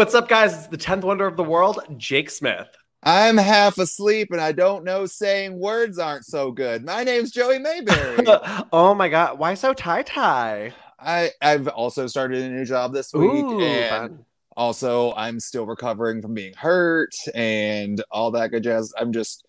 [0.00, 0.54] What's up, guys?
[0.54, 2.68] It's the 10th wonder of the world, Jake Smith.
[3.02, 6.86] I'm half asleep and I don't know saying words aren't so good.
[6.86, 8.24] My name's Joey Mayberry.
[8.72, 10.72] oh my god, why so tie tie?
[10.98, 14.24] I I've also started a new job this week Ooh, and fun.
[14.56, 18.94] also I'm still recovering from being hurt and all that good jazz.
[18.98, 19.46] I'm just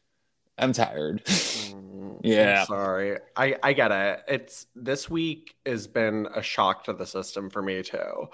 [0.58, 1.24] I'm tired.
[1.72, 2.60] Mm, Yeah.
[2.60, 3.20] I'm sorry.
[3.38, 4.24] I I get it.
[4.28, 8.28] It's this week has been a shock to the system for me too.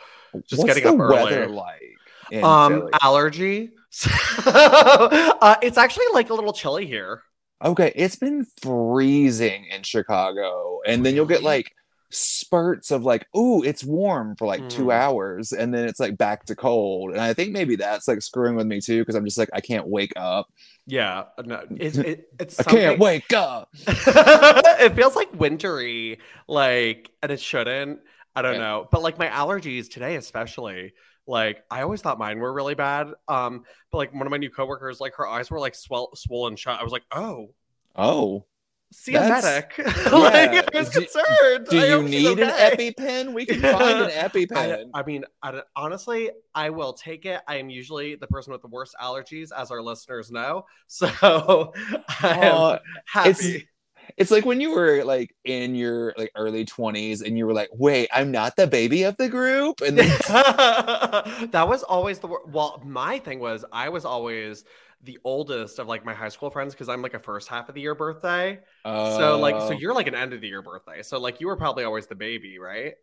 [0.48, 1.54] Just What's getting the up weather early.
[1.54, 1.98] like?
[2.41, 2.94] Um, Philly?
[3.02, 3.72] allergy.
[4.45, 7.23] uh, it's actually like a little chilly here.
[7.63, 11.72] Okay, it's been freezing in Chicago, and then you'll get like
[12.12, 14.91] spurts of like, ooh, it's warm for like two Mm.
[14.91, 17.12] hours, and then it's like back to cold.
[17.12, 19.62] And I think maybe that's like screwing with me too, because I'm just like, I
[19.62, 20.48] can't wake up.
[20.86, 23.69] Yeah, no, it's it, it's I can't wake up.
[23.88, 28.02] it feels like wintry, like, and it shouldn't.
[28.36, 28.59] I don't Yeah.
[28.59, 30.94] know, but like my allergies today, especially,
[31.28, 33.08] like I always thought mine were really bad.
[33.28, 36.56] Um, but like one of my new coworkers, like her eyes were like swell, swollen
[36.56, 36.80] shut.
[36.80, 37.50] I was like, oh,
[37.95, 38.45] Oh,
[38.94, 39.73] see a medic.
[39.78, 41.67] Like I was Do- concerned.
[41.69, 42.50] do I you need an.
[42.50, 43.34] EpiPen?
[43.34, 44.92] We can find an EpiPen.
[44.94, 47.41] I mean, I honestly, I will take it.
[47.47, 50.66] I am usually the person with the worst allergies, as our listeners know.
[50.88, 51.08] So
[52.22, 53.67] I am Uh, happy.
[54.16, 57.69] It's like when you were like in your like early 20s and you were like,
[57.73, 62.81] wait, I'm not the baby of the group, and then that was always the well.
[62.85, 64.63] My thing was I was always
[65.03, 67.75] the oldest of like my high school friends because I'm like a first half of
[67.75, 68.59] the year birthday.
[68.83, 71.03] so like, so uh, you're like an end of the year birthday.
[71.03, 72.95] So like, you were probably always the baby, right?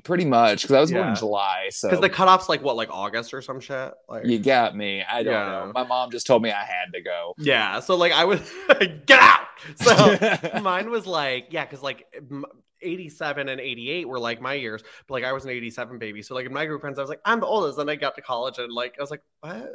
[0.00, 2.88] Pretty much because I was born in July, so Because the cutoff's like what, like
[2.90, 3.92] August or some shit.
[4.08, 5.02] Like, You got me.
[5.02, 5.44] I don't Yeah.
[5.66, 5.72] know.
[5.74, 7.34] My mom just told me I had to go.
[7.38, 7.80] yeah.
[7.80, 8.40] So like, I was
[9.06, 9.46] get out.
[9.76, 12.06] So mine was like, yeah, because like.
[12.30, 12.44] m-
[12.84, 16.20] 87 and 88 were like my years, but like I was an 87 baby.
[16.20, 17.78] So like in my group friends, I was like, I'm the oldest.
[17.78, 19.70] Then I got to college and like I was like, what?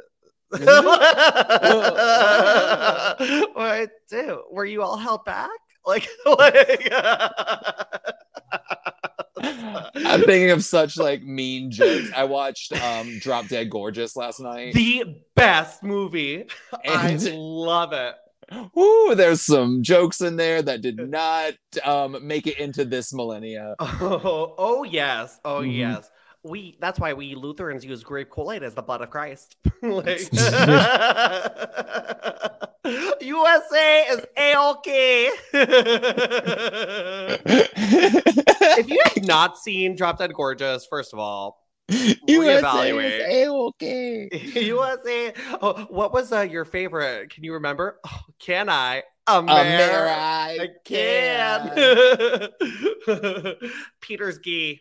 [0.52, 0.64] Mm-hmm.
[3.58, 4.42] what do?
[4.50, 5.48] Were you all held back?
[5.86, 6.92] Like, like
[9.42, 12.10] I'm thinking of such like mean jokes.
[12.16, 14.74] I watched um Drop Dead Gorgeous last night.
[14.74, 15.04] the
[15.34, 16.44] best movie.
[16.86, 18.14] I love it.
[18.78, 21.52] Ooh, there's some jokes in there that did not
[21.84, 23.74] um make it into this millennia.
[23.80, 25.38] Oh, oh yes.
[25.44, 25.76] Oh Mhm.
[25.76, 26.10] yes.
[26.48, 29.56] We that's why we Lutherans use grape Kool-Aid as the blood of Christ.
[29.82, 30.20] like,
[33.20, 35.30] USA is A-OK.
[38.78, 44.28] if you have not seen Drop Dead Gorgeous, first of all, USA is A-OK.
[44.54, 45.32] USA.
[45.60, 47.30] Oh, what was uh, your favorite?
[47.30, 47.98] Can you remember?
[48.06, 49.02] Oh, can I?
[49.26, 50.14] America.
[50.14, 52.48] I can.
[54.00, 54.80] Peter's gay.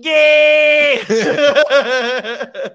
[0.00, 1.00] Gay.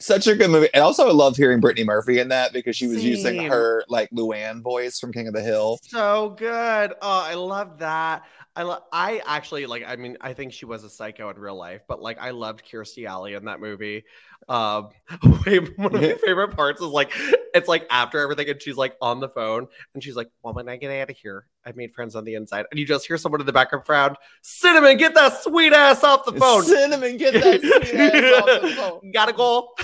[0.00, 0.68] Such a good movie.
[0.74, 4.10] And also I love hearing Brittany Murphy in that because she was using her like
[4.10, 5.78] Luann voice from King of the Hill.
[5.82, 6.92] so good.
[7.00, 8.24] Oh, I love that.
[8.56, 9.84] I lo- I actually like.
[9.86, 12.64] I mean, I think she was a psycho in real life, but like, I loved
[12.64, 14.04] Kirstie Alley in that movie.
[14.48, 14.90] Um,
[15.22, 17.10] one of my favorite parts is like,
[17.52, 20.68] it's like after everything, and she's like on the phone, and she's like, "Well, when
[20.68, 23.18] I get out of here, I've made friends on the inside," and you just hear
[23.18, 27.34] someone in the background frown, "Cinnamon, get that sweet ass off the phone." Cinnamon, get
[27.34, 29.10] that sweet ass off the phone.
[29.12, 29.74] Gotta go.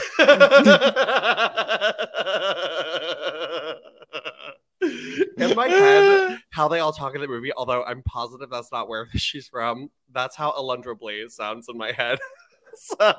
[5.39, 8.89] In my head, how they all talk in the movie, although I'm positive that's not
[8.89, 12.19] where she's from, that's how Alundra Blaze sounds in my head.
[12.77, 13.13] So-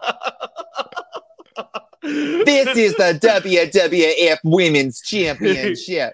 [2.03, 6.13] This is the WWF Women's Championship.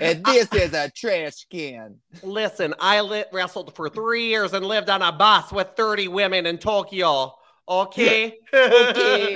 [0.00, 1.96] And this is a trash can.
[2.22, 6.56] Listen, I wrestled for three years and lived on a bus with 30 women in
[6.58, 7.34] Tokyo.
[7.68, 8.34] Okay.
[8.54, 9.34] Okay.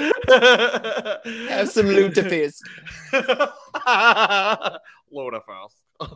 [1.49, 2.61] Have some lutefisk.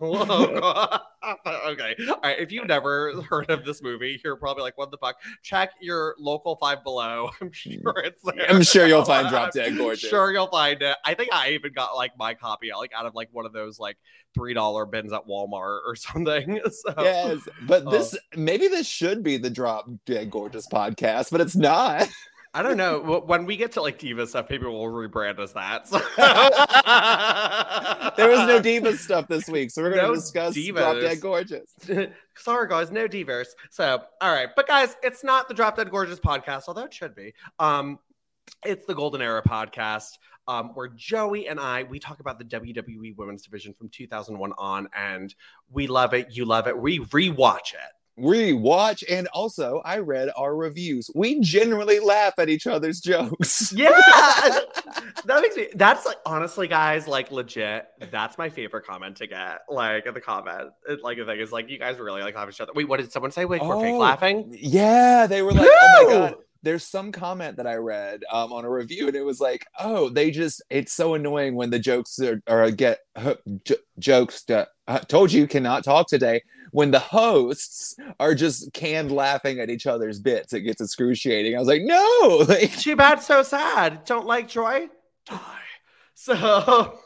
[1.66, 1.96] Okay.
[2.08, 2.38] All right.
[2.38, 5.16] If you've never heard of this movie, you're probably like, what the fuck?
[5.42, 7.30] Check your local five below.
[7.40, 7.54] I'm mm.
[7.54, 8.48] sure it's there.
[8.48, 10.08] I'm sure you'll find Drop Dead I'm Gorgeous.
[10.08, 10.96] Sure, you'll find it.
[11.04, 13.78] I think I even got like my copy like out of like one of those
[13.78, 13.96] like
[14.34, 16.60] three dollar bins at Walmart or something.
[16.70, 21.40] So Yes, but this um, maybe this should be the Drop Dead Gorgeous podcast, but
[21.40, 22.08] it's not.
[22.56, 23.00] I don't know.
[23.26, 25.86] When we get to like diva stuff, people will rebrand as that.
[25.86, 26.00] So-
[28.16, 30.74] There was no diva stuff this week, so we're going to No discuss divas.
[30.76, 31.70] Drop Dead Gorgeous.
[32.36, 33.54] Sorry, guys, no divers.
[33.68, 37.14] So, all right, but guys, it's not the Drop Dead Gorgeous podcast, although it should
[37.14, 37.34] be.
[37.58, 37.98] Um,
[38.64, 40.12] it's the Golden Era podcast,
[40.48, 44.88] um, where Joey and I we talk about the WWE Women's Division from 2001 on,
[44.96, 45.34] and
[45.70, 46.28] we love it.
[46.30, 46.78] You love it.
[46.78, 47.92] We rewatch it.
[48.16, 51.10] We watch and also I read our reviews.
[51.14, 53.72] We generally laugh at each other's jokes.
[53.76, 53.90] Yeah,
[55.26, 55.68] that makes me.
[55.74, 57.86] That's like honestly, guys, like legit.
[58.10, 59.58] That's my favorite comment to get.
[59.68, 62.48] Like in the comment, it, like the thing is, like you guys really like laugh
[62.48, 62.72] at each other.
[62.74, 63.44] Wait, what did someone say?
[63.44, 64.56] Wait, we're fake Oh, laughing.
[64.58, 68.64] Yeah, they were like, "Oh my god." There's some comment that I read um, on
[68.64, 72.18] a review, and it was like, "Oh, they just it's so annoying when the jokes
[72.18, 73.00] are, or get
[73.64, 74.42] j- jokes.
[74.44, 76.42] To, I told you cannot talk today.
[76.72, 81.56] When the hosts are just canned laughing at each other's bits, it gets excruciating.
[81.56, 84.04] I was like, no, like, Too bad, so sad.
[84.04, 84.88] Don't like joy,
[85.26, 85.62] die.
[86.14, 86.34] So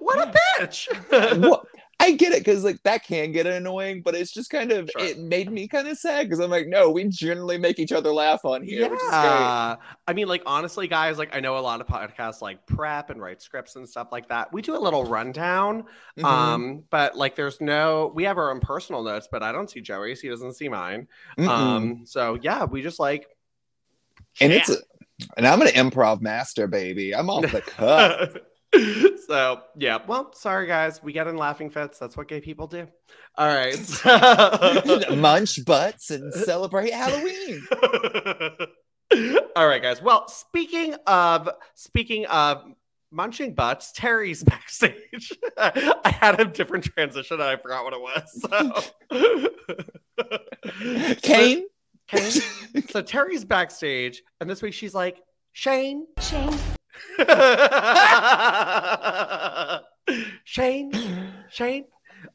[0.00, 1.38] what a bitch.
[1.48, 1.64] what?
[2.04, 5.06] I get it because like that can get annoying, but it's just kind of Sure.
[5.06, 8.12] it made me kind of sad because I'm like, no, we generally make each other
[8.12, 9.12] laugh on here, which is great.
[9.22, 9.76] Yeah.
[10.06, 13.22] I mean, like, honestly, guys, like, I know a lot of podcasts like prep and
[13.22, 14.52] write scripts and stuff like that.
[14.52, 15.84] We do a little rundown.
[16.18, 16.24] Mhm.
[16.24, 19.80] Um, but like, there's no, we have our own personal notes, but I don't see
[19.80, 20.20] Joey's.
[20.20, 21.08] He doesn't see mine.
[21.38, 21.48] Mm-mm.
[21.48, 23.26] Um, so yeah, we just like,
[24.40, 24.76] and it's a,
[25.36, 27.14] and I'm an improv master, baby.
[27.14, 28.36] I'm off the cuff.
[29.26, 31.98] so yeah, well, sorry guys, we get in laughing fits.
[31.98, 32.86] That's what gay people do.
[33.36, 33.74] All right.
[33.84, 37.66] so- Munch butts and celebrate Halloween.
[39.56, 40.02] All right, guys.
[40.02, 42.64] Well, speaking of speaking of
[43.12, 45.32] munching butts, Terri's backstage.
[45.56, 48.42] I had a different transition and I forgot what it was.
[48.42, 48.82] So
[51.22, 51.66] Kane.
[52.08, 52.30] Kane.
[52.90, 55.20] So Terri's backstage, and this week she's like,
[55.52, 56.06] Shane.
[56.20, 56.58] Shane.
[60.44, 60.92] Shane.
[61.50, 61.84] Shane.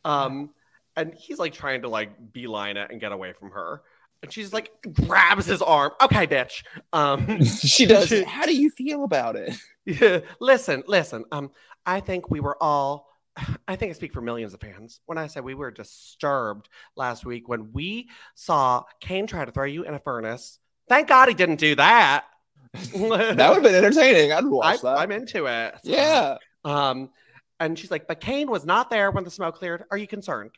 [0.06, 0.52] Um,
[0.96, 3.82] and he's like trying to like beeline it and get away from her.
[4.22, 5.92] And she's like grabs his arm.
[6.02, 6.64] Okay, bitch.
[6.92, 8.12] Um she does.
[8.24, 9.56] How do you feel about it?
[9.86, 11.24] yeah, listen, listen.
[11.32, 11.52] Um,
[11.86, 13.08] I think we were all
[13.68, 16.68] I think I speak for millions of fans when I say we were disturbed
[16.98, 20.60] last week when we saw Kane try to throw you in a furnace.
[20.90, 22.26] Thank God he didn't do that.
[22.94, 24.32] That would have been entertaining.
[24.32, 24.98] I'd I, watch that.
[25.00, 25.76] I'm into it.
[25.84, 26.38] yeah.
[26.64, 27.10] Um,
[27.60, 29.84] and she's like, but Kane was not there when the smoke cleared.
[29.92, 30.52] Are you concerned?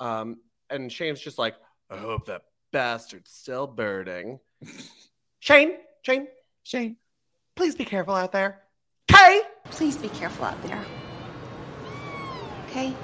[0.00, 0.38] Um,
[0.68, 1.54] and Shane's just like,
[1.90, 2.42] I hope that
[2.72, 4.40] bastard's still burning.
[5.40, 6.28] Shane, Shane,
[6.62, 6.96] Shane.
[7.56, 8.60] please be careful out there.
[9.08, 9.42] Kay.
[9.66, 10.84] Please be careful out there.
[12.68, 12.94] Okay?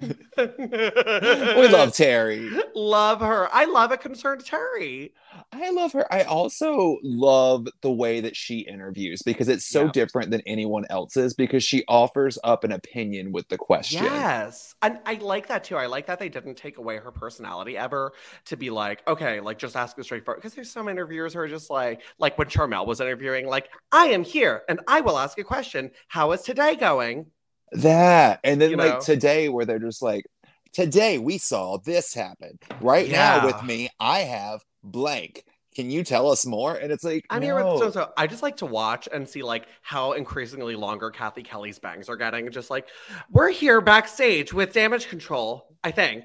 [0.00, 0.08] We
[1.68, 2.60] love Terri.
[2.74, 3.48] love her.
[3.52, 5.12] I love a concerned Terri.
[5.52, 6.12] I love her.
[6.12, 9.90] I also love the way that she interviews because it's so Yeah.
[9.92, 14.04] different than anyone else's because she offers up an opinion with the question.
[14.04, 14.74] Yes.
[14.82, 15.76] And I like that too.
[15.76, 18.12] I like that they didn't take away her personality ever
[18.46, 20.40] to be like, okay, like just ask a straightforward.
[20.42, 24.06] Because there's some interviewers who are just like, like when Charmel was interviewing, like, I
[24.06, 25.90] am here and I will ask a question.
[26.08, 27.26] How is today going?
[27.72, 28.40] That.
[28.44, 29.00] And then You like know?
[29.00, 30.26] today where they're just like,
[30.72, 32.58] today we saw this happen.
[32.80, 35.44] Right now with me, I have blank.
[35.74, 36.74] Can you tell us more?
[36.74, 38.10] And it's like, I'm here with so so.
[38.16, 42.16] I just like to watch and see like how increasingly longer Kathy Kelly's bangs are
[42.16, 42.50] getting.
[42.50, 42.88] Just like
[43.30, 46.24] we're here backstage with damage control, I think.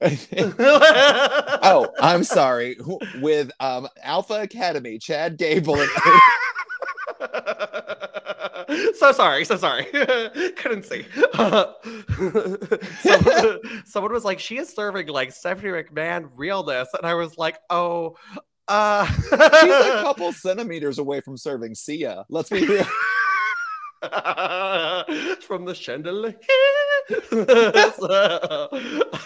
[0.02, 2.76] oh, I'm sorry.
[3.20, 5.90] With um Alpha Academy, Chad Gable and
[8.94, 9.84] so sorry, so sorry.
[10.56, 11.06] Couldn't see.
[13.00, 17.58] someone, someone was like, "She is serving like Stephanie McMahon realness," and I was like,
[17.70, 18.16] "Oh,
[18.68, 22.24] uh." she's a couple centimeters away from serving Sia.
[22.28, 22.86] Let's be real.
[25.40, 26.34] from the chandelier.
[27.98, 28.68] So,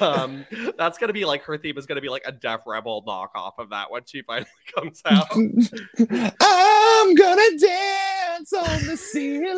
[0.01, 0.47] um,
[0.79, 3.71] that's gonna be like her theme is gonna be like a Def Rebel knockoff of
[3.71, 5.27] that when she finally comes out.
[6.41, 9.53] I'm gonna dance on the ceiling.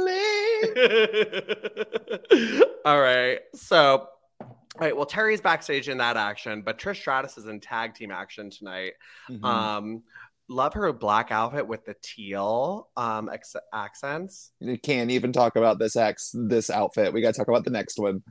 [2.85, 3.41] All right.
[3.55, 4.09] So,
[4.41, 4.49] all
[4.81, 4.97] right.
[4.97, 8.95] Well, Terri's backstage in that action, but Trish Stratus is in tag team action tonight.
[9.31, 9.45] Mhm.
[9.45, 10.03] Um,
[10.49, 14.51] love her black outfit with the teal um ex- accents.
[14.61, 17.13] you can't even talk about this ex this outfit.
[17.13, 18.23] We gotta talk about the next one.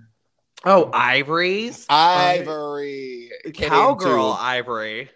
[0.65, 3.29] Oh, Ivory's Ivory.
[3.53, 5.10] Can't cowgirl Ivory.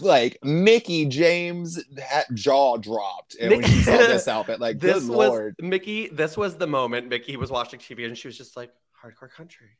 [0.00, 4.60] like Mickie James that jaw dropped and when she saw this outfit.
[4.60, 5.54] Like, This good was lord.
[5.60, 6.08] Mickie.
[6.08, 8.70] This was the moment Mickie was watching TV and she was just like
[9.02, 9.70] hardcore country.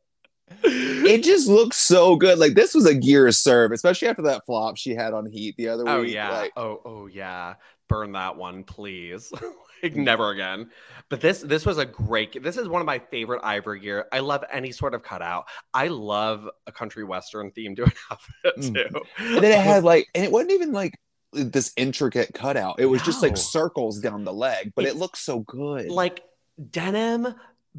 [0.67, 2.39] it just looks so good.
[2.39, 5.69] Like this was a gear serve, especially after that flop she had on Heat the
[5.69, 6.15] other Oh week.
[6.15, 6.31] yeah.
[6.31, 7.55] Like, oh oh yeah.
[7.89, 9.33] Burn that one, please.
[9.83, 10.71] like never again.
[11.09, 12.43] But this this was a great.
[12.43, 14.07] This is one of my favorite Ivory gear.
[14.13, 15.45] I love any sort of cutout.
[15.73, 18.75] I love a country western theme to an outfit Mm.
[18.75, 19.01] too.
[19.19, 20.95] and then it had like, and it wasn't even like
[21.33, 22.81] this intricate cutout.
[22.81, 25.89] It was just like circles down the leg, but it looks so good.
[25.91, 26.23] like
[26.71, 27.35] denim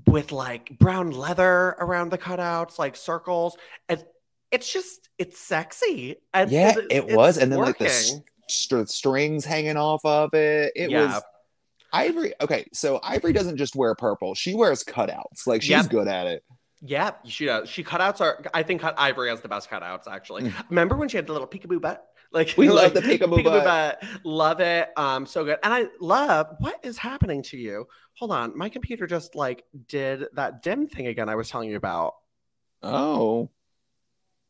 [0.06, 3.58] with like brown leather around the cutouts, like circles.
[3.90, 4.04] And
[4.52, 6.18] it's just it's sexy.
[6.34, 8.24] And Yeah, it- it was, and then like the working.
[8.48, 10.72] st- strings hanging off of it.
[10.76, 11.06] It Yeah.
[11.16, 11.24] was
[11.94, 12.34] Ivory.
[12.42, 15.48] Okay, so Ivory doesn't just wear purple; she wears cutouts.
[15.48, 15.90] Like she's Yep.
[15.90, 16.44] good at it.
[16.82, 17.70] Yeah, she does.
[17.70, 18.44] She cutouts are.
[18.54, 20.06] I think cut Ivory has the best cutouts.
[20.08, 20.70] Actually, Mm.
[20.70, 22.06] remember when she had the little peekaboo butt?
[22.32, 24.04] Like We like, love the peekaboo butt.
[24.24, 24.90] Love it.
[24.98, 25.58] Um, so good.
[25.64, 27.88] And I love what is happening to you.
[28.16, 31.30] Hold on, my computer just like did that dim thing again.
[31.30, 32.16] I was telling you about.
[32.84, 33.50] Oh,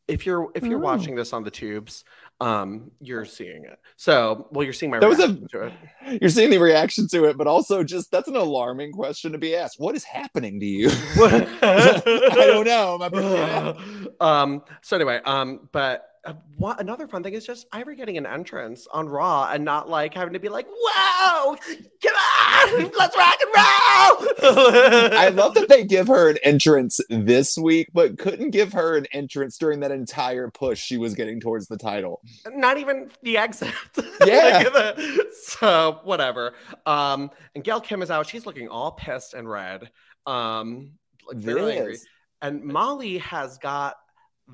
[0.07, 0.81] If you're if you're Oh.
[0.81, 2.05] watching this on the tubes,
[2.39, 3.77] um, you're seeing it.
[3.97, 6.21] So well, you're seeing my That was a- reaction to it.
[6.21, 9.53] you're seeing the reaction to it, but also just that's an alarming question to be
[9.55, 9.79] asked.
[9.81, 10.89] What is happening to you?
[11.21, 12.97] I don't know.
[12.99, 13.75] My
[14.21, 18.25] um so anyway um but uh, what another fun thing is just Ivory getting an
[18.25, 21.55] entrance on Raw and not like having to be like, "Wow,
[22.03, 27.57] come on, let's rock and roll." I love that they give her an entrance this
[27.57, 31.67] week, but couldn't give her an entrance during that entire push she was getting towards
[31.67, 32.21] the title.
[32.51, 33.73] not even the exit.
[34.25, 34.63] Yeah.
[34.65, 36.53] Like, the- so whatever.
[36.87, 38.27] Um, and Gail Kim is out.
[38.27, 39.89] She's looking all pissed and red.
[40.25, 40.93] Um,
[41.27, 41.97] like very angry.
[42.41, 43.95] And Molly has got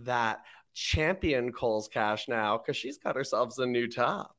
[0.04, 0.42] that
[0.74, 4.36] champion Cole's cash now because she's got herself a new top.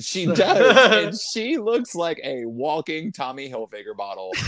[0.00, 4.30] She does, and she looks like a walking Tommy Hilfiger bottle.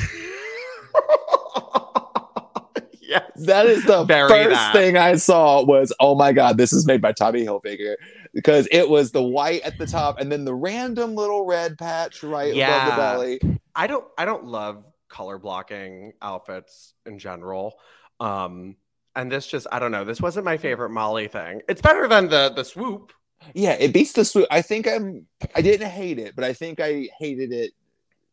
[3.00, 3.30] yes.
[3.36, 4.72] That is the Bury first that.
[4.72, 7.94] thing I saw was, oh my god, this is made by Tommy Hilfiger
[8.34, 12.22] because it was the white at the top and then the random little red patch
[12.22, 13.40] right above the belly.
[13.74, 17.74] I don't I don't love color blocking outfits in general.
[18.20, 18.76] Um
[19.16, 20.04] and this just I don't know.
[20.04, 21.62] This wasn't my favorite Molly thing.
[21.68, 23.12] It's better than the the swoop.
[23.54, 24.46] Yeah, it beats the swoop.
[24.50, 25.26] I think I'm.
[25.54, 27.72] I didn't hate it, but I think I hated it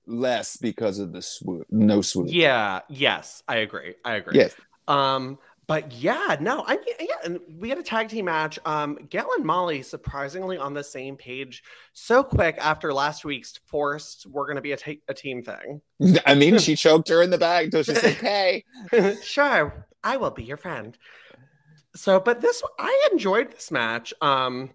[0.05, 1.65] less because of the swoop.
[1.69, 2.27] No swoop.
[2.29, 3.95] Yeah, yes, I agree.
[4.03, 4.37] I agree.
[4.37, 4.55] Yes.
[4.87, 8.57] Um, but yeah, no, I mean, yeah, and we had a tag team match.
[8.65, 14.25] Um, Gail and Molly surprisingly on the same page so quick after last week's forced
[14.27, 15.81] we're gonna be a ta- a team thing.
[16.25, 18.63] I mean, she choked her in the back until she said, "Hey."
[19.23, 20.97] sure, I will be your friend.
[21.93, 24.13] So, but this I enjoyed this match.
[24.21, 24.71] Um,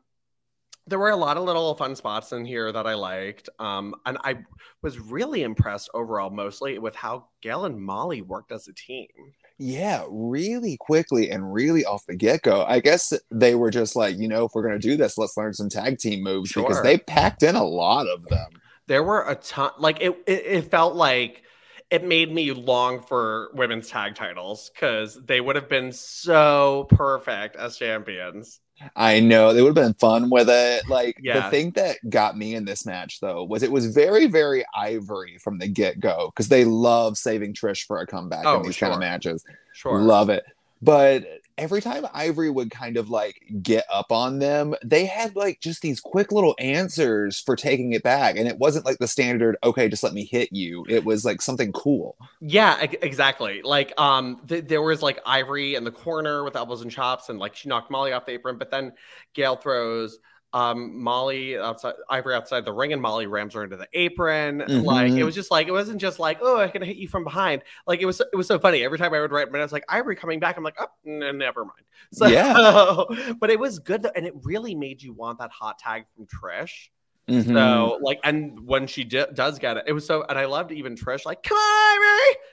[0.87, 3.49] there were a lot of little fun spots in here that I liked.
[3.59, 4.39] Um, and I
[4.83, 9.09] was really impressed overall, mostly with how Gail and Molly worked as a team.
[9.57, 12.65] Yeah, really quickly and really off the get go.
[12.65, 15.55] I guess they were just like, you know, if we're gonna do this, let's learn
[15.55, 18.51] some tag team moves because they packed in a lot of them.
[18.87, 21.45] There were a ton, like it, it, it felt like
[21.92, 27.54] it made me long for women's tag titles because they would have been so perfect
[27.54, 28.61] as champions.
[28.96, 30.88] I know they would have been fun with it.
[30.88, 34.64] Like the thing that got me in this match though was it was very, very
[34.75, 38.62] ivory from the get go because they love saving Trish for a comeback Oh, in
[38.62, 39.44] these kind of matches.
[39.75, 40.00] Sure.
[40.00, 40.44] Love it.
[40.80, 41.26] But
[41.59, 45.82] every time Ivory would kind of like get up on them, they had like just
[45.82, 48.37] these quick little answers for taking it back.
[48.37, 50.85] And it wasn't like the standard, okay, just let me hit you.
[50.88, 52.16] It was like something cool.
[52.40, 53.62] Yeah, exactly.
[53.62, 57.38] Like, um, th- there was like Ivory in the corner with elbows and chops, and
[57.38, 58.92] like she knocked Molly off the apron, but then
[59.35, 60.18] Gail throws
[60.54, 64.59] um Molly outside Ivory outside the ring, and Molly rams her into the apron.
[64.85, 65.25] Like, it Mhm.
[65.25, 67.62] was just like it wasn't just like oh, I can hit you from behind.
[67.87, 68.85] Like it was it was so funny.
[68.85, 70.56] Every time I would write, but I was like Ivory coming back.
[70.56, 71.82] I'm like, oh, n- never mind.
[72.12, 73.32] So, Yeah.
[73.40, 76.26] but it was good though, and it really made you want that hot tag from
[76.26, 76.88] Trish.
[77.28, 77.54] Mhm.
[77.54, 80.73] So like, and when she di- does get it, it was so, and I loved
[80.73, 81.56] even Trish like, come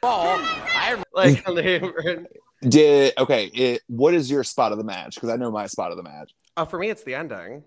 [0.04, 0.42] on,
[0.76, 1.04] Ivory.
[1.14, 2.26] Like, and they were-
[2.62, 5.16] Did okay, it, what is your spot of the match?
[5.16, 6.32] Because I know my spot of the match.
[6.56, 7.64] uh, for me, it's the ending.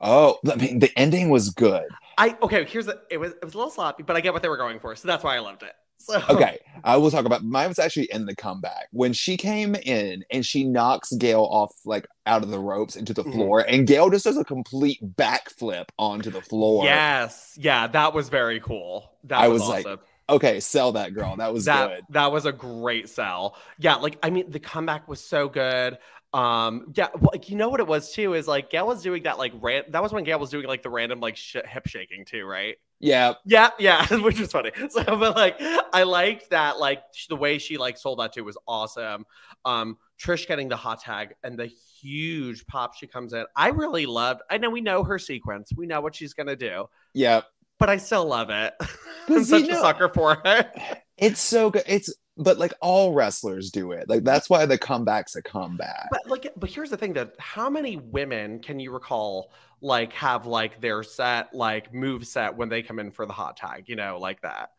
[0.00, 1.84] Oh, I mean, the ending was good.
[2.18, 2.64] I okay.
[2.64, 4.56] Here's the, it was it was a little sloppy, but I get what they were
[4.56, 5.72] going for, so that's why I loved it.
[6.02, 9.76] So Okay, I will talk about mine was actually in the comeback when she came
[9.76, 13.32] in and she knocks Gail off like out of the ropes into the Mhm.
[13.32, 16.84] floor, and Gail just does a complete backflip onto the floor.
[16.84, 19.12] yes, yeah, that was very cool.
[19.24, 20.00] That I was, was like.
[20.28, 21.36] Okay, sell that girl.
[21.36, 22.04] That was that good.
[22.10, 23.56] that was a great sell.
[23.78, 25.98] Yeah, like I mean, the comeback was so good.
[26.32, 29.24] Um, yeah, well, like you know what it was too is like Gail was doing
[29.24, 31.86] that like ran- that was when Gail was doing like the random like sh- hip
[31.86, 32.76] shaking too, right?
[33.00, 34.70] Yeah, Yeah, yeah, which was funny.
[34.88, 35.56] So, but like,
[35.92, 36.78] I liked that.
[36.78, 39.26] Like sh- the way she like sold that too was awesome.
[39.64, 43.44] Um, Trish getting the hot tag and the huge pop she comes in.
[43.56, 44.40] I really loved.
[44.48, 45.72] I know we know her sequence.
[45.76, 47.42] We know what she's gonna do, yeah.
[47.78, 48.72] but I still love it.
[49.28, 50.70] I'm such you a sucker for it.
[51.16, 51.84] It's so good.
[51.86, 54.08] It's but like all wrestlers do it.
[54.08, 56.08] Like that's why the comeback's a comeback.
[56.10, 60.46] But like, but here's the thing: that how many women can you recall like have
[60.46, 63.84] like their set like move set when they come in for the hot tag?
[63.88, 64.70] You know, like that.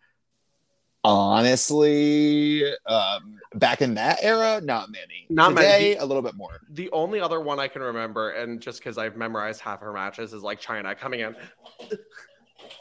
[1.05, 5.27] Honestly, um, back in that era, not many.
[5.29, 5.67] Not many.
[5.67, 6.62] Today, a little bit more.
[6.69, 10.31] The only other one I can remember, and just because I've memorized half her matches,
[10.31, 11.36] is like Chyna coming in,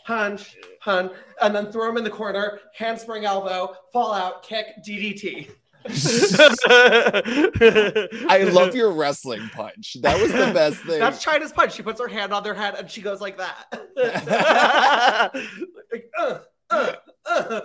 [0.05, 5.51] punch, hun, and then throw him in the corner, handspring elbow, fall out, kick, DDT.
[8.29, 9.97] I love your wrestling punch.
[10.01, 11.01] That was the best thing.
[11.01, 11.73] That's Chyna's punch.
[11.75, 13.67] She puts her hand on their head and she goes like that.
[15.93, 16.39] like, uh,
[16.71, 16.93] uh,
[17.27, 17.61] uh.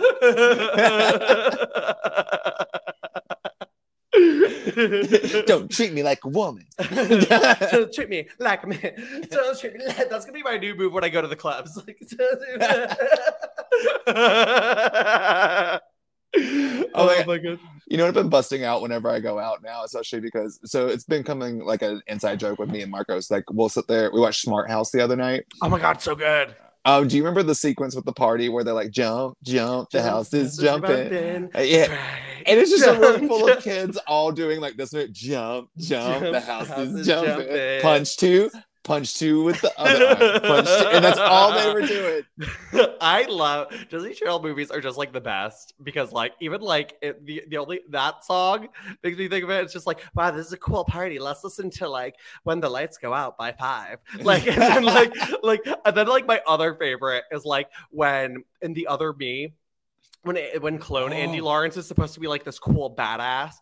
[5.46, 6.66] Don't treat me like a woman.
[6.80, 9.28] Don't treat me like a man.
[9.30, 11.36] Don't treat me like that's gonna be my new move when I go to the
[11.36, 11.78] clubs.
[11.78, 12.00] Like,
[16.94, 17.60] Oh, oh my god.
[17.88, 20.88] You know what I've been busting out whenever I go out now, especially because so
[20.88, 23.32] it's been coming like an inside joke with me and Marcos.
[23.32, 25.46] Like we'll sit there, we watched Smart House the other night.
[25.62, 26.56] Oh my god, so good.
[26.88, 30.02] Um, do you remember the sequence with the party where they're like jump, jump, the
[30.02, 31.50] house is jumping?
[31.54, 31.88] Uh, yeah.
[32.46, 36.40] And it's just a room full of kids all doing like this jump, jump, the
[36.40, 37.82] house, is, jumping.
[37.82, 38.50] Punch two,
[38.88, 42.24] punch two with the other punch two, and that's all they were doing.
[43.02, 47.24] I love Disney Channel movies are just like the best because like even like it,
[47.26, 48.70] the the only that song
[49.04, 49.64] makes me think of it.
[49.64, 51.20] It's just like wow, this is a cool party.
[51.20, 54.00] Let's listen to like when the lights go out by five.
[54.28, 55.14] Like and then like
[55.44, 59.54] like and then like my other favorite is like when in the other me
[60.28, 61.46] when when clone Andy Oh.
[61.46, 63.54] Lawrence is supposed to be like this cool badass,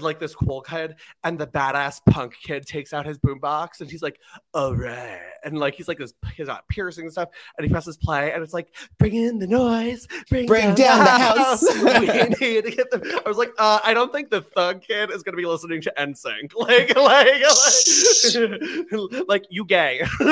[0.00, 4.02] like this cool kid, and the badass punk kid takes out his boombox and he's
[4.02, 4.20] like,
[4.52, 7.96] "All right," and like he's like this, he's got piercing and stuff, and he presses
[7.96, 12.00] play, and it's like, "Bring in the noise, bring, Bring down the house." we
[12.48, 13.02] need to get them.
[13.24, 15.92] I was like, uh, I don't think the thug kid is gonna be listening to
[15.98, 17.42] NSYNC, like, like,
[19.12, 20.02] like, like you gay,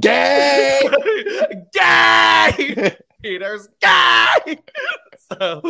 [0.00, 0.80] Gay!
[1.72, 2.96] gay.
[3.22, 4.28] Peter's guy.
[5.40, 5.62] So,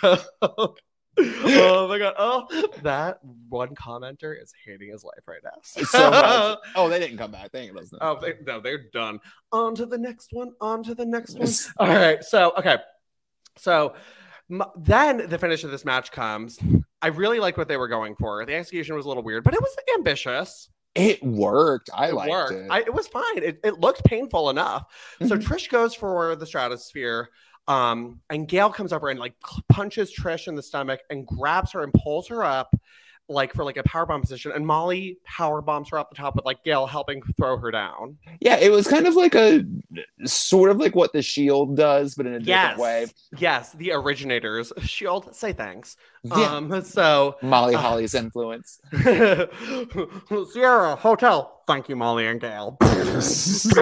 [0.00, 0.74] so,
[1.18, 2.14] oh my god.
[2.18, 2.46] Oh,
[2.82, 3.18] that
[3.48, 5.50] one commenter is hating his life right now.
[5.62, 6.58] so much.
[6.76, 7.52] Oh, they didn't come back.
[7.52, 8.00] They ain't listening.
[8.02, 9.20] Oh, they, no, they're done.
[9.52, 10.52] On to the next one.
[10.60, 11.48] On to the next one.
[11.78, 12.22] All right.
[12.24, 12.78] So, okay.
[13.58, 13.94] So
[14.50, 16.58] m- then the finish of this match comes.
[17.02, 18.44] I really liked what they were going for.
[18.46, 20.68] The execution was a little weird, but it was ambitious.
[20.96, 21.90] It worked.
[21.94, 22.52] I it liked worked.
[22.52, 22.66] it.
[22.70, 23.38] I, it was fine.
[23.38, 24.86] It, it looked painful enough.
[25.20, 25.42] So Mhm.
[25.42, 27.26] Trish goes for the Stratusphere.
[27.68, 29.34] Um, and Gail comes over and like
[29.68, 32.74] punches Trish in the stomach and grabs her and pulls her up
[33.28, 34.52] like for like a power bomb position.
[34.52, 38.16] And Molly power bombs her off the top with like Gail helping throw her down.
[38.40, 39.64] yeah, it was kind of like a
[40.24, 42.78] sort of like what the shield does, but in a different Yes.
[42.78, 43.06] way.
[43.38, 44.72] Yes, the originators.
[44.82, 45.96] Shield, say thanks.
[46.22, 46.56] Yeah.
[46.56, 48.80] Um, so Molly uh, Holly's influence.
[50.52, 51.52] Sierra Hotel.
[51.66, 52.76] Thank you, Molly and Gail.
[53.20, 53.80] so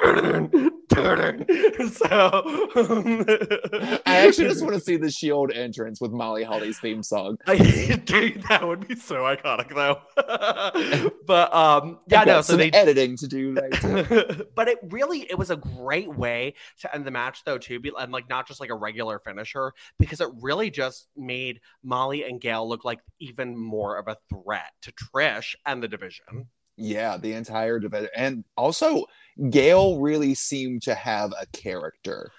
[4.06, 7.36] I actually just want to see the shield entrance with Molly Holly's theme song.
[7.46, 10.00] Dude, that would be so iconic though.
[11.26, 14.46] but um yeah, no, so they editing to do later.
[14.54, 18.12] but it really it was a great way to end the match though too and
[18.12, 22.68] like not just like a regular finisher because it really just made molly and gail
[22.68, 27.78] look like even more of a threat to trish and the division yeah, the entire
[27.78, 29.04] division, and also
[29.50, 32.30] Gail really seemed to have a character.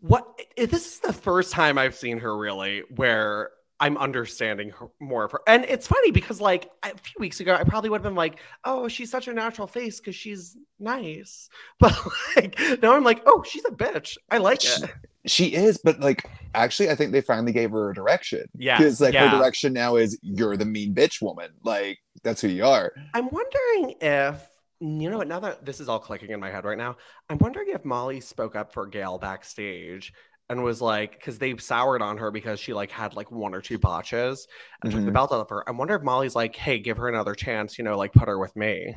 [0.00, 5.24] what this is the first time i've seen her really where i'm understanding her, more
[5.24, 8.04] of her and it's funny because like a few weeks ago i probably would have
[8.04, 11.48] been like oh she's such a natural face because she's nice
[11.80, 11.96] but
[12.36, 14.90] like now i'm like oh she's a bitch i like it
[15.26, 18.44] She is, but like actually, I think they finally gave her a direction.
[18.58, 18.76] Yeah.
[18.76, 19.30] because like yeah.
[19.30, 21.48] her direction now is you're the mean bitch woman.
[21.62, 22.92] Like that's who you are.
[23.14, 24.48] I'm wondering if
[24.80, 25.28] you know what.
[25.28, 26.96] Now that this is all clicking in my head right now,
[27.30, 30.12] I'm wondering if Molly spoke up for Gail backstage
[30.50, 33.62] and was like, because they soured on her because she like had like one or
[33.62, 34.46] two botches
[34.82, 35.14] and took the Mhm.
[35.14, 35.66] belt out of her.
[35.68, 37.78] I wonder if Molly's like, hey, give her another chance.
[37.78, 38.94] You know, like put her with me.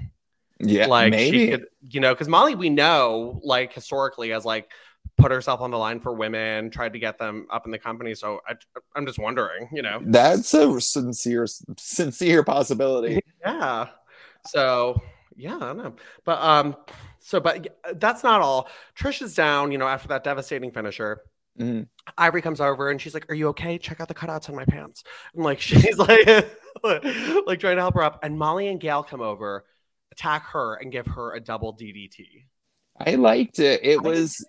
[0.60, 1.46] Yeah, like maybe.
[1.46, 4.72] she could, you know, because Molly we know like historically has like
[5.18, 8.14] put herself on the line for women, tried to get them up in the company.
[8.14, 8.54] So I,
[8.96, 10.00] I'm just wondering, you know.
[10.04, 13.22] That's a sincere, sincere possibility.
[13.46, 13.88] Yeah.
[14.48, 15.02] So
[15.38, 15.96] yeah, I don't know.
[16.26, 16.76] But um,
[17.20, 18.68] so but that's not all.
[18.98, 21.22] Trish is down, you know, after that devastating finisher.
[21.58, 21.88] Mhm.
[22.18, 23.78] Ivory comes over and she's like, Are you okay?
[23.78, 25.04] Check out the cutouts on my pants.
[25.34, 26.28] And like she's like
[26.84, 28.20] like trying to help her up.
[28.24, 29.66] And Molly and Gail come over,
[30.12, 32.46] attack her, and give her a double DDT.
[33.00, 33.82] I liked it.
[33.84, 34.46] It I was.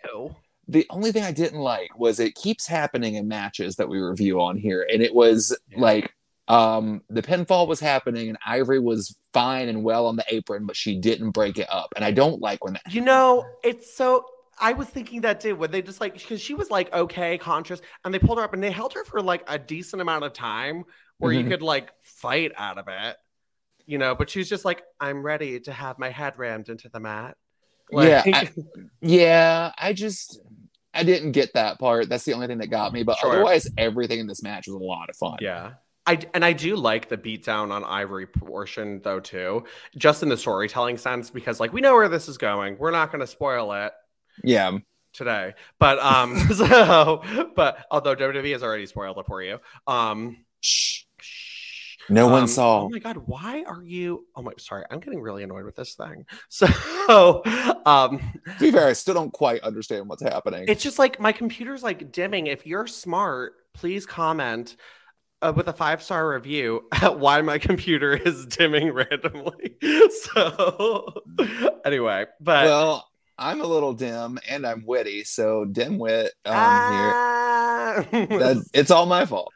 [0.68, 4.40] The only thing I didn't like was it keeps happening in matches that we review
[4.40, 5.80] on here, and it was Yeah.
[5.80, 6.14] like
[6.48, 10.76] um the pinfall was happening and Ivory was fine and well on the apron, but
[10.76, 12.82] she didn't break it up, and I don't like when that.
[12.92, 14.24] You know, it's so
[14.60, 15.54] I was thinking that too.
[15.56, 18.54] When they just like, because she was like okay, conscious, and they pulled her up
[18.54, 20.84] and they held her for like a decent amount of time
[21.18, 21.42] where Mhm.
[21.42, 23.16] you could like fight out of it,
[23.86, 24.14] you know.
[24.14, 27.36] But she's just like, I'm ready to have my head rammed into the mat.
[27.92, 28.50] Yeah, I-
[29.00, 30.40] Yeah, I just
[30.94, 32.08] I didn't get that part.
[32.08, 33.02] That's the only thing that got me.
[33.02, 33.30] But Sure.
[33.32, 35.38] otherwise, everything in this match was a lot of fun.
[35.40, 35.72] Yeah.
[36.06, 39.64] I, and I do like the beatdown on Ivory portion though too,
[39.96, 42.78] just in the storytelling sense because like we know where this is going.
[42.78, 43.92] We're not going to spoil it
[44.42, 44.78] Yeah.
[45.12, 47.22] today, but um, so
[47.54, 51.02] but although WWE has already spoiled it for you, um, Shh.
[52.10, 52.80] No one Um, saw.
[52.82, 54.26] Oh my god, why are you?
[54.34, 56.24] Oh my, sorry, I'm getting really annoyed with this thing.
[56.48, 57.42] So,
[57.86, 60.64] um, To be fair, I still don't quite understand what's happening.
[60.68, 62.46] it's just like my computer's like dimming.
[62.46, 64.76] If you're smart, please comment
[65.40, 69.76] uh, with a five star review at why my computer is dimming randomly.
[70.34, 71.14] So,
[71.84, 73.08] anyway, but well,
[73.38, 77.16] I'm a little dim and I'm witty, so dimwit um, Ah, here.
[78.12, 79.52] That, it's all my fault.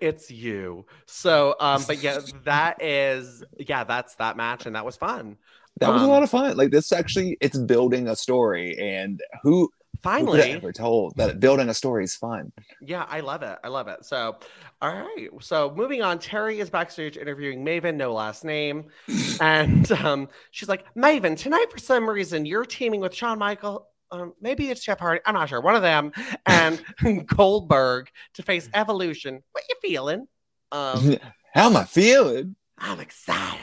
[0.00, 0.86] it's you.
[1.06, 5.36] So, um, but yeah, that is yeah, that's that match, and that was fun.
[5.80, 6.56] That was Um, a lot of fun.
[6.56, 11.16] Like this actually, it's building a story, and who, who could have Finally, ever told
[11.16, 12.52] that building a story is fun?
[12.80, 13.58] Yeah, I love it.
[13.64, 14.04] I love it.
[14.04, 14.38] So,
[14.80, 15.28] all right.
[15.40, 18.86] So, moving on, Terri is backstage interviewing Maven, no last name.
[19.40, 23.88] and um, she's like, Maven, tonight, for some reason, you're teaming with Shawn Michael.
[24.10, 25.20] Um, maybe it's Jeff Hardy.
[25.26, 25.60] I'm not sure.
[25.60, 26.12] One of them
[26.46, 26.80] and
[27.26, 29.42] Goldberg to face Evolution.
[29.52, 30.28] What you feeling?
[30.70, 31.16] Um,
[31.54, 32.54] How am I feeling?
[32.78, 33.60] I'm excited.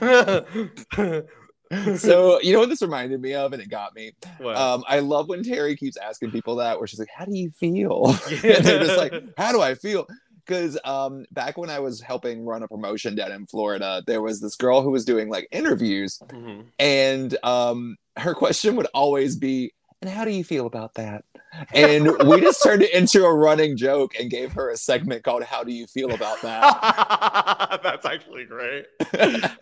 [1.98, 4.12] So you know what this reminded me of, and it got me.
[4.44, 7.50] Um, I love when Terri keeps asking people that, where she's like, "How do you
[7.50, 8.52] feel?" Yeah.
[8.56, 10.06] and they're just like, "How do I feel?"
[10.46, 14.40] Because um, back when I was helping run a promotion down in Florida, there was
[14.40, 16.66] this girl who was doing like interviews, Mhm.
[16.78, 21.24] and um, her question would always be, "And how do you feel about that?"
[21.72, 25.42] And we just turned it into a running joke and gave her a segment called
[25.42, 28.86] "How do you feel about that?" That's actually great.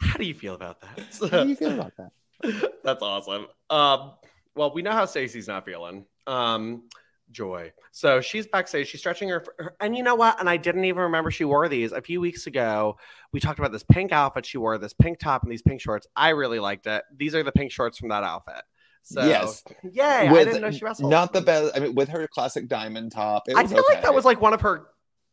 [0.00, 1.30] How do you feel about that?
[1.30, 2.72] how do you feel about that?
[2.84, 3.46] That's awesome.
[3.70, 4.12] Um,
[4.54, 6.04] well, we know how Stacy's not feeling.
[6.26, 6.84] Um,
[7.30, 7.72] joy.
[7.92, 8.88] So she's backstage.
[8.88, 10.40] She's stretching her, her- and you know what?
[10.40, 12.96] And I didn't even remember she wore these a few weeks ago.
[13.32, 16.06] We talked about this pink outfit she wore, this pink top and these pink shorts.
[16.16, 17.02] I really liked it.
[17.16, 18.62] These are the pink shorts from that outfit.
[19.06, 19.62] So Yes.
[19.92, 20.02] yay!
[20.02, 21.10] I With didn't know she wrestled.
[21.10, 21.76] Not the best.
[21.76, 24.62] I mean, with her classic diamond top, I feel like that was like one of
[24.62, 24.86] her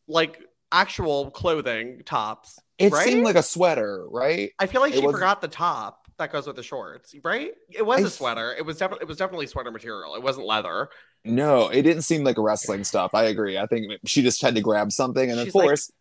[0.07, 0.39] like
[0.71, 2.60] actual clothing tops.
[2.77, 3.05] It right?
[3.07, 4.51] seemed like a sweater, right?
[4.60, 7.51] I feel like It she was- forgot the top that goes with the shorts, right?
[7.69, 8.53] It was I a sweater.
[8.57, 10.15] It was definitely it was definitely sweater material.
[10.15, 10.89] It wasn't leather.
[11.23, 13.13] No, it didn't seem like wrestling stuff.
[13.13, 13.57] I agree.
[13.57, 15.91] I think she just had to grab something, and of She's like- course,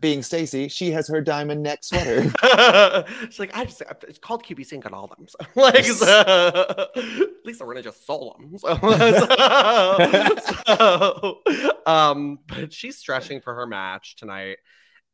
[0.00, 2.22] being Stacy, she has her diamond neck sweater.
[3.26, 5.26] She's like, I just it's called QB Sync on all of them.
[5.28, 6.86] So, like, so,
[7.44, 8.58] Lisa Renee just sold them.
[8.58, 8.74] So,
[10.66, 11.40] so,
[11.86, 14.58] um, but she's stretching for her match tonight.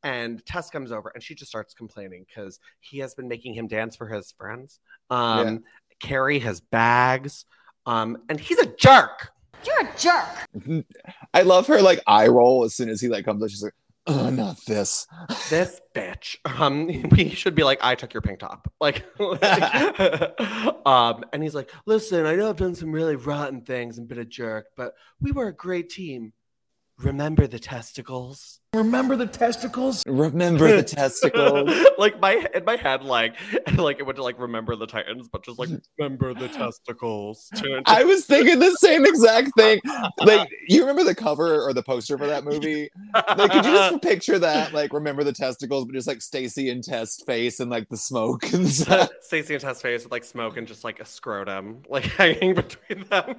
[0.03, 3.67] And Test comes over and she just starts complaining because he has been making him
[3.67, 4.79] dance for his friends.
[5.11, 5.59] Um, Yeah.
[6.01, 7.45] carry his bags.
[7.87, 9.31] Um, and he's a jerk.
[9.65, 10.85] You're a jerk.
[11.35, 13.51] I love her like eye roll as soon as he like comes up.
[13.51, 13.73] She's like,
[14.07, 15.07] "Oh, not this."
[15.51, 16.37] this bitch.
[16.45, 18.73] Um, we should be like, I took your pink top.
[18.81, 19.07] Like,
[20.87, 24.19] um, and he's like, listen, I know I've done some really rotten things and been
[24.19, 26.35] a jerk, but we were a great team.
[26.99, 28.61] Remember the testicles?
[28.73, 30.03] Remember the testicles?
[30.07, 31.71] Remember the testicles.
[31.99, 33.37] like my in my head, like
[33.77, 37.51] like it would like remember the Titans, but just like remember the testicles.
[37.87, 39.81] I was thinking the same exact thing.
[40.21, 42.89] Like, you remember the cover or the poster for that movie?
[43.15, 44.73] Like, could you just picture that?
[44.73, 48.53] Like, remember the testicles, but just like Stacy and test face and like the smoke
[48.55, 49.11] and stuff.
[49.21, 53.05] Stacy and test face with like smoke and just like a scrotum like hanging between
[53.11, 53.37] them.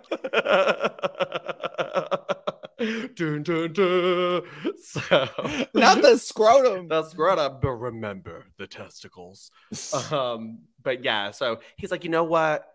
[2.79, 4.41] Dun, dun, dun.
[4.81, 5.01] So
[5.73, 6.87] Not the scrotum.
[6.87, 9.51] the scrotum, but remember the testicles.
[10.11, 12.65] Um, but yeah, so he's like, you know what?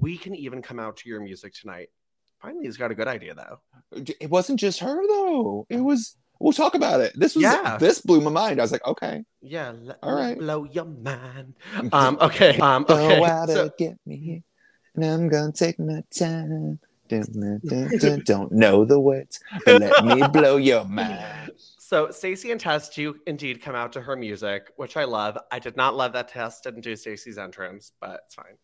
[0.00, 1.88] We can even come out to your music tonight.
[2.42, 3.60] Finally, he's got a good idea though.
[4.20, 5.66] It wasn't just her though.
[5.70, 6.16] It was.
[6.38, 7.12] We'll talk about it.
[7.18, 7.42] This was.
[7.44, 7.78] Yeah.
[7.78, 8.60] This blew my mind.
[8.60, 9.24] I was like, okay.
[9.40, 11.54] Yeah, let All me blow your mind.
[11.92, 13.24] Um, okay, um, Go okay.
[13.24, 14.42] out so- get me,
[14.94, 16.78] and I'm gonna take my time.
[17.08, 18.22] Dun, dun, dun, dun.
[18.24, 21.50] Don't know the words, but let me blow your mind.
[21.78, 25.38] So Stacy and Test do indeed come out to her music, which I love.
[25.52, 28.56] I did not love that Test didn't do Stacy's entrance, but it's fine.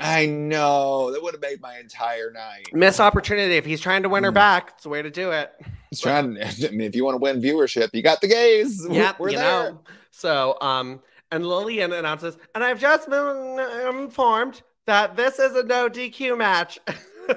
[0.00, 2.68] I know that would have made my entire night.
[2.74, 3.54] Missed opportunity.
[3.56, 4.34] If he's trying to win her Mm.
[4.34, 5.50] back, it's a way to do it.
[5.90, 6.36] It's trying.
[6.42, 8.86] I mean, if you want to win viewership, you got the gays.
[8.88, 9.72] Yep, we're you there.
[9.72, 9.80] know.
[10.10, 11.00] So, um,
[11.32, 16.78] and Lillian announces, and I've just been informed that this is a no DQ match.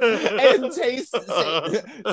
[0.01, 1.15] And taste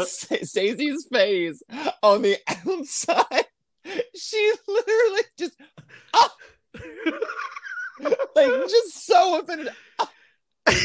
[0.46, 1.62] Stacy's face
[2.02, 3.46] on the outside.
[4.14, 5.56] She literally just
[6.14, 6.34] ah!
[8.34, 9.68] like just so offended.
[10.66, 10.78] I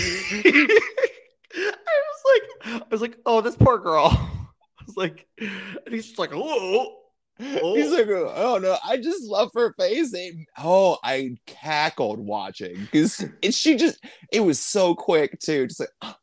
[1.53, 4.07] was like, I was like, oh, this poor girl.
[4.11, 5.51] I was like, and
[5.89, 6.93] he's just like, oh.
[7.39, 10.15] He's like, oh no, I just love her face.
[10.57, 15.67] Oh, I cackled watching because she just, it was so quick too.
[15.67, 16.15] Just like, oh,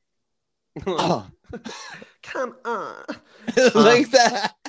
[2.22, 3.04] Come on.
[3.74, 4.54] like that.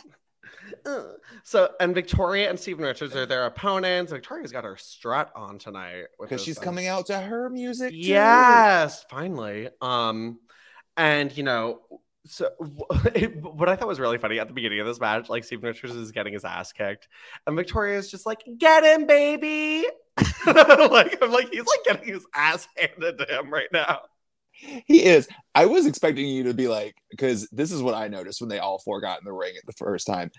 [0.84, 1.04] Uh.
[1.44, 4.12] So, and Victoria and Steven Richards are their opponents.
[4.12, 7.92] Victoria's got her strut on tonight Because she's um, coming out to her music.
[7.92, 7.98] too.
[7.98, 9.70] Yes, finally.
[9.82, 10.40] Um,
[10.98, 11.82] and you know,
[12.26, 12.50] so
[13.16, 15.66] it, what I thought was really funny at the beginning of this match, like Steven
[15.66, 17.08] Richards is getting his ass kicked,
[17.46, 19.86] and Victoria is just like, "Get him, baby!"
[20.46, 24.02] like I'm like he's like getting his ass handed to him right now.
[24.86, 25.28] He is.
[25.54, 28.60] I was expecting you to be like, because this is what I noticed when they
[28.60, 30.32] all four got in the ring at the first time.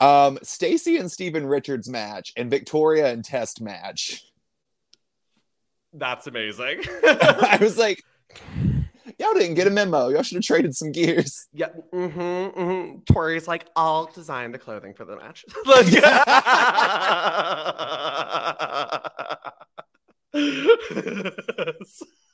[0.00, 4.22] Um, Stacy and Steven Richards match and Victoria and Test match.
[5.92, 6.80] That's amazing.
[7.04, 8.02] I was like,
[9.18, 10.08] y'all didn't get a memo.
[10.08, 11.48] Y'all should have traded some gears.
[11.52, 12.98] yeah, mm-hmm, mm-hmm.
[13.12, 15.86] Tori's like, "I'll design the clothing for the match." Like,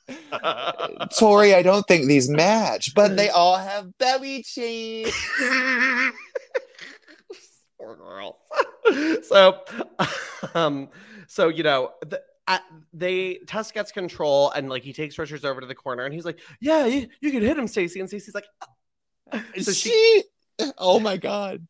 [1.17, 5.13] Tori, I don't think these match, but they all have belly chains.
[7.79, 8.39] Poor girl.
[9.23, 9.59] so,
[10.55, 10.89] um,
[11.27, 15.61] so you know, the, at, they Test gets control and like he takes Richards over
[15.61, 18.33] to the corner and he's like, "Yeah, you, you can hit him, Stacy." And Stacy's
[18.33, 18.47] like,
[19.59, 21.67] So she, she- oh my god.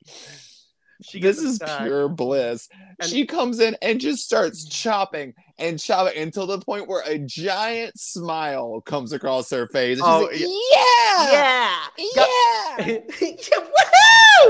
[1.02, 1.84] "She this is attacked.
[1.86, 2.70] pure bliss.
[3.00, 7.18] And- she comes in and just starts chopping and chopping until the point where a
[7.20, 10.00] giant smile comes across her face.
[10.00, 11.78] And she's Oh, like, yeah, yeah,
[12.16, 13.58] yeah, yeah.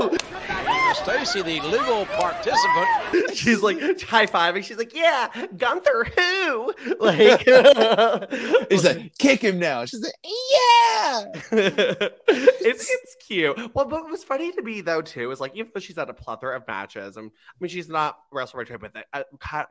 [0.00, 0.57] Woohoo!
[0.94, 2.88] Stacy, the legal participant.
[3.36, 4.64] She's like high fiving.
[4.64, 7.40] She's like, "Yeah, Gunther, who?" Like,
[8.70, 9.84] He's like, kick him now.
[9.84, 11.24] She's like, yeah.
[11.52, 13.56] it's it's cute.
[13.74, 16.08] Well, but what was funny to me though too is like even though she's had
[16.08, 19.22] a plethora of matches, and I mean she's not wrestler type, but the uh,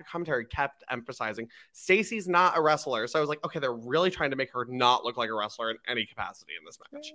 [0.10, 3.08] commentary kept emphasizing Stacy's not a wrestler.
[3.08, 5.34] So I was like, okay, they're really trying to make her not look like a
[5.34, 7.14] wrestler in any capacity in this match.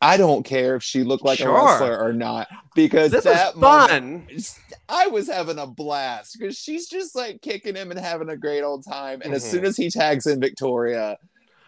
[0.00, 1.50] I don't care if she looked like Sure.
[1.56, 2.48] a wrestler or not
[2.88, 7.74] because This that was moment- I was having a blast because she's just like kicking
[7.74, 9.20] him and having a great old time.
[9.24, 9.50] And as Mhm.
[9.50, 11.16] soon as he tags in Victoria,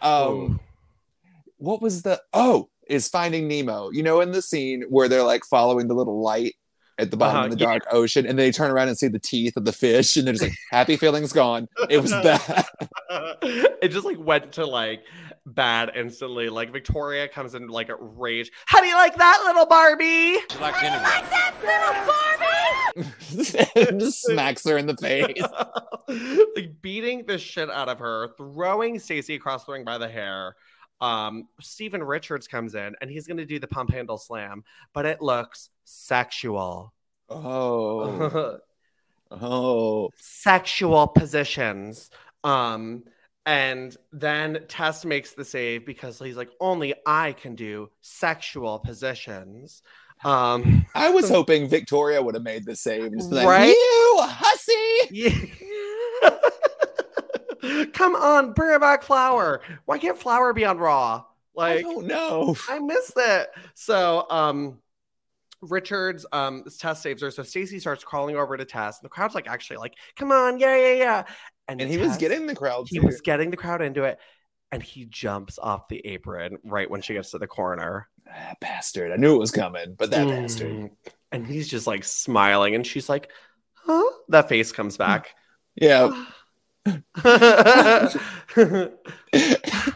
[0.02, 0.60] um, Ooh.
[1.58, 3.90] what was the oh is Finding Nemo?
[3.90, 6.54] You know, in the scene where they're like following the little light
[6.98, 7.66] at the bottom Uh-huh, of the yeah.
[7.66, 10.34] dark ocean, and they turn around and see the teeth of the fish, and they're
[10.34, 12.68] just like, "Happy feelings gone." It was that.
[13.82, 15.02] it just like went to like
[15.46, 16.48] bad instantly.
[16.48, 18.50] Like Victoria comes in like a rage.
[18.66, 20.38] How do you like that little Barbie?
[20.50, 21.04] She likes anyone.
[23.76, 25.42] and just smacks her in the face.
[26.56, 30.56] like beating the shit out of her, throwing Stacy across the ring by the hair.
[31.00, 35.20] Um, Steven Richards comes in and he's gonna do the pump handle slam, but it
[35.20, 36.94] looks sexual.
[37.28, 38.58] Oh,
[39.30, 40.10] oh.
[40.16, 42.10] sexual positions.
[42.42, 43.04] Um,
[43.46, 49.82] and then Test makes the save because he's like, only I can do sexual positions.
[50.24, 53.04] Um, I was hoping Victoria would have made the save.
[53.04, 53.68] and just be like, Right?
[53.68, 55.08] You hussy.
[55.10, 56.38] yeah.
[57.92, 59.60] Come on, bring her back, Flower.
[59.86, 61.24] Why can't Flower be on Raw?
[61.56, 62.56] I Like, don't know.
[62.68, 63.48] I missed it.
[63.74, 64.78] So, um,
[65.70, 67.30] Richards, um, Test saves her.
[67.30, 69.02] So Stacy starts crawling over to Test.
[69.02, 71.24] And the crowd's like, actually, like, come on, yeah, yeah, yeah.
[71.68, 72.86] And he was getting the crowd.
[72.88, 73.06] he too.
[73.06, 74.18] was getting the crowd into it
[74.72, 79.12] and he jumps off the apron right when she gets to the corner Ah, bastard.
[79.12, 80.72] I knew it was coming, but that bastard.
[80.72, 80.90] Mm.
[81.32, 83.30] and he's just like smiling and she's like
[83.74, 85.34] huh that face comes back
[85.74, 86.26] Yeah.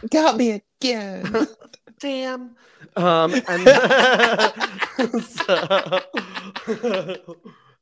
[0.09, 1.47] Got me again.
[2.95, 3.67] um and
[5.23, 5.99] so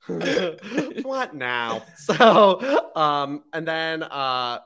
[1.03, 4.59] what now so um and then uh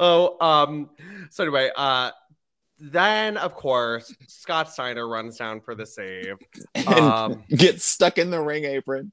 [0.00, 0.88] oh, um,
[1.28, 2.12] so anyway, uh,
[2.80, 6.36] then of course Scott Steiner runs down for the save.
[6.74, 9.12] And Um, gets stuck in the ring apron.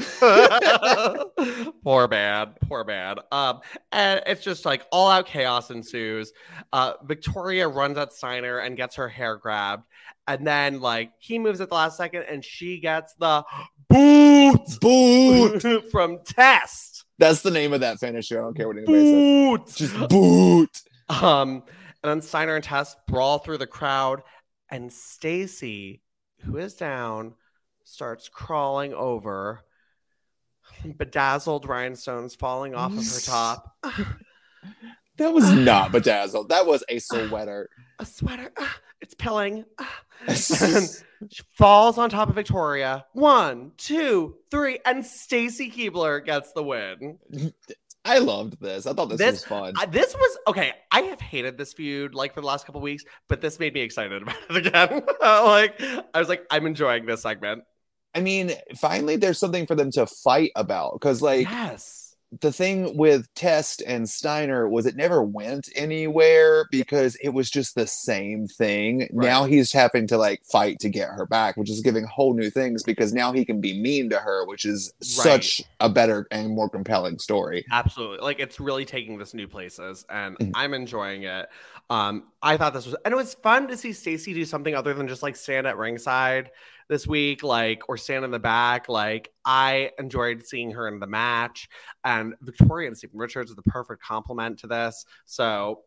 [1.82, 3.16] poor man, poor man.
[3.30, 6.32] Um, and it's just like all out chaos ensues.
[6.72, 9.84] Uh, Victoria runs at Steiner and gets her hair grabbed,
[10.26, 13.44] and then like he moves at the last second, and she gets the
[13.88, 15.84] boot Boot.
[15.90, 17.04] from Test.
[17.18, 18.40] That's the name of that finisher.
[18.40, 19.12] I don't care what anybody says.
[19.14, 19.74] Boot.
[19.76, 20.82] Just boot.
[21.08, 21.62] Um,
[22.02, 24.22] and then Steiner and Test brawl through the crowd,
[24.70, 26.02] and Stacy,
[26.40, 27.34] who is down,
[27.84, 29.62] starts crawling over.
[30.98, 33.76] Bedazzled rhinestones falling off of her top.
[35.18, 36.48] That was not bedazzled.
[36.48, 37.68] That was a sweater.
[37.98, 38.50] A sweater.
[39.00, 39.64] it's pilling.
[41.30, 43.04] She falls on top of Victoria.
[43.12, 47.18] One, two, three, and Stacy Keibler gets the win.
[48.04, 48.86] I loved this.
[48.86, 49.74] I thought this, This- was fun.
[49.76, 50.72] I- this was okay.
[50.90, 53.82] I have hated this feud like for the last couple weeks, but this made me
[53.82, 55.02] excited about it again.
[55.20, 55.80] like
[56.12, 57.62] I was like, I'm enjoying this segment.
[58.14, 62.14] I mean, finally, there's something for them to fight about because, like, yes.
[62.40, 67.74] the thing with Test and Steiner was it never went anywhere because it was just
[67.74, 69.08] the same thing.
[69.12, 69.26] Right.
[69.28, 72.50] Now he's having to like fight to get her back, which is giving whole new
[72.50, 76.50] things because now he can be mean to her, which is such a better and
[76.54, 77.64] more compelling story.
[77.70, 78.18] Absolutely.
[78.18, 80.52] Like it's really taking this new places and Mhm.
[80.54, 81.48] I'm enjoying it.
[81.90, 84.94] Um I thought this was and it was fun to see Stacy do something other
[84.94, 86.50] than just like stand at ringside
[86.92, 88.86] this week like or stand in the back.
[88.88, 91.68] Like I enjoyed seeing her in the match
[92.04, 95.06] and Victoria and Steven Richards is the perfect complement to this.
[95.24, 95.80] So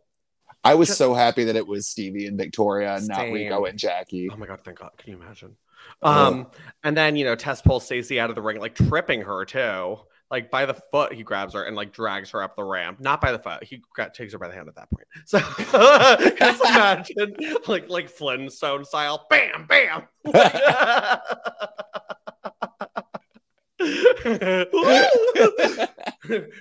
[0.63, 3.30] I was Just- so happy that it was Stevie and Victoria, and not.
[3.32, 4.30] Rico and Jackie.
[4.32, 4.91] oh my god, thank God.
[4.98, 5.56] Can you imagine?
[6.02, 6.34] Ugh.
[6.34, 6.48] Um
[6.84, 9.98] and then you know Test pulls Stacy out of the ring, like tripping her too.
[10.36, 13.00] Like by the foot, he grabs her and like drags her up the ramp.
[13.00, 13.63] Not by the foot.
[13.63, 15.08] He gra- takes her by the hand at that point.
[15.26, 15.39] So
[16.38, 17.38] just imagine
[17.69, 20.04] like like Flintstone style, bam, bam.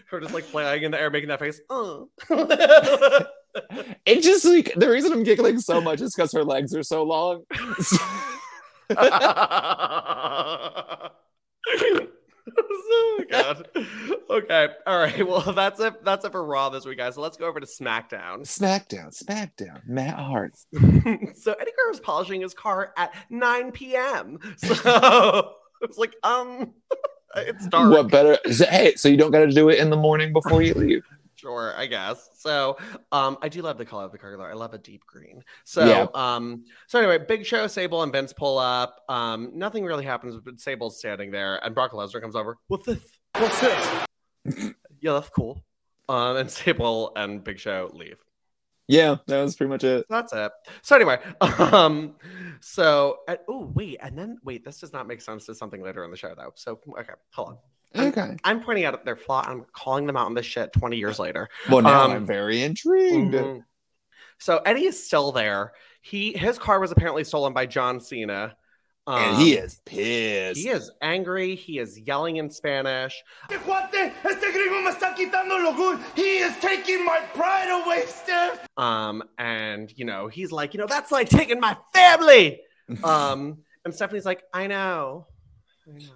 [0.07, 1.61] her just like flying in the air, making that face.
[1.69, 2.05] Uh.
[4.07, 7.03] It just like the reason I'm giggling so much is because her legs are so
[7.03, 7.43] long.
[12.59, 13.69] Oh my god.
[14.31, 14.69] Okay.
[14.87, 15.15] All right.
[15.35, 16.05] Well, that's it.
[16.05, 17.15] That's it for Raw this week, guys.
[17.15, 18.41] So let's go over to SmackDown.
[18.43, 20.55] Smackdown, Smackdown, Matt Hart.
[20.73, 24.39] so Eddie Guerrero was polishing his car at 9 p.m.
[24.59, 25.53] So
[25.83, 26.75] it's like, um,
[27.37, 27.91] it's dark.
[27.91, 28.39] What better?
[28.47, 31.05] Hey, so you don't got to do it in the morning before you leave.
[31.45, 32.31] Sure, I guess.
[32.39, 32.79] So,
[33.13, 34.51] um, I do love the color of the car.
[34.51, 35.45] I love a deep green.
[35.65, 36.07] So, Yeah.
[36.15, 39.05] um, so anyway, Big Show, Sable, and Vince pull up.
[39.11, 42.57] Um, nothing really happens, but Sable's standing there, and Brock Lesnar comes over.
[42.69, 43.01] What's this?
[43.37, 43.61] What's
[44.47, 44.75] this?
[45.03, 45.63] yeah, that's cool.
[46.09, 48.19] Um, and Sable and Big Show leave.
[48.89, 50.07] Yeah, that was pretty much it.
[50.09, 50.51] That's it.
[50.81, 52.15] So anyway, um,
[52.61, 56.11] so oh wait, and then wait, this does not make sense to something later in
[56.11, 56.53] the show though.
[56.55, 57.59] So okay, hold on.
[57.95, 58.37] I'm- Okay.
[58.45, 59.45] I'm pointing out their flaw.
[59.47, 61.49] I'm calling them out on this shit 20 years later.
[61.71, 63.35] Well, now Um, I'm very intrigued.
[63.35, 63.65] Mhm.
[64.39, 65.73] So Eddie is still there.
[66.03, 68.57] He his car was apparently stolen by John Cena.
[69.07, 70.59] and he Um, is pissed.
[70.59, 71.57] He is angry.
[71.57, 73.23] He is yelling in Spanish.
[73.51, 76.01] Este cuate, este gringo me está quitando lo good.
[76.17, 78.67] He is taking my pride away, Steph.
[78.79, 82.63] Um, and you know, he's like, you know, that's like taking my family.
[83.05, 85.27] Um, and Stephanie's like, I know.
[85.87, 86.11] I know.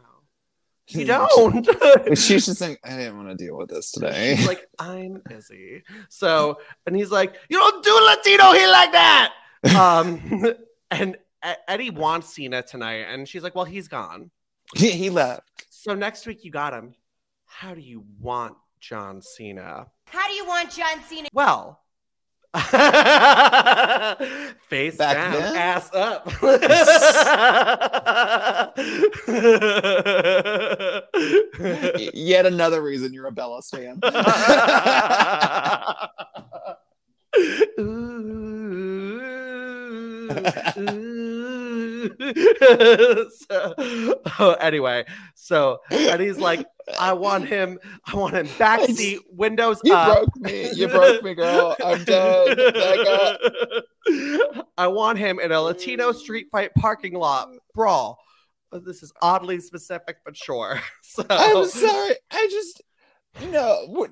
[0.89, 1.68] You don't.
[2.18, 4.36] She's just like, I didn't want to deal with this today.
[4.36, 5.82] She's like, I'm busy.
[6.09, 9.32] So, and he's like, you don't do Latino here like that.
[9.76, 10.55] Um,
[10.91, 11.18] and
[11.66, 14.30] Eddie wants Cena tonight, and she's like, well, he's gone.
[14.76, 15.66] he, he left.
[15.70, 16.95] So next week you got him.
[17.45, 19.86] How do you want John Cena?
[20.07, 21.28] How do you want John Cena?
[21.32, 21.80] Well,
[24.68, 25.57] face Back down, then?
[25.57, 26.30] ass up.
[32.14, 34.01] Yet another reason you're a Bella stan.
[43.50, 43.74] so,
[44.38, 45.04] oh, anyway,
[45.34, 46.66] so and he's like,
[46.98, 50.18] I want him, I want him backseat, windows You up.
[50.18, 50.70] broke me.
[50.72, 51.76] You broke me, girl.
[51.84, 52.56] I'm done.
[52.56, 53.38] Becca.
[54.78, 58.18] I want him in a Latino street fight parking lot brawl.
[58.72, 60.80] This is oddly specific, but sure.
[61.02, 62.14] So I'm sorry.
[62.30, 62.82] I just
[63.51, 63.87] no.
[63.89, 64.09] We're,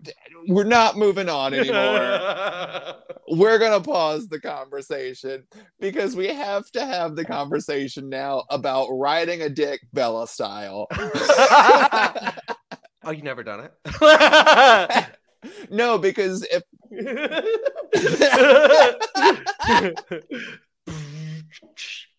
[0.49, 2.95] we're not moving on anymore.
[3.29, 5.45] we're gonna pause the conversation
[5.81, 10.87] because we have to have the conversation now about riding a dick Bella style.
[13.05, 13.73] oh, you never done it?
[15.71, 16.63] no, because if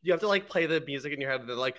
[0.02, 1.41] you have to like play the music in your head.
[1.41, 1.78] And they're like,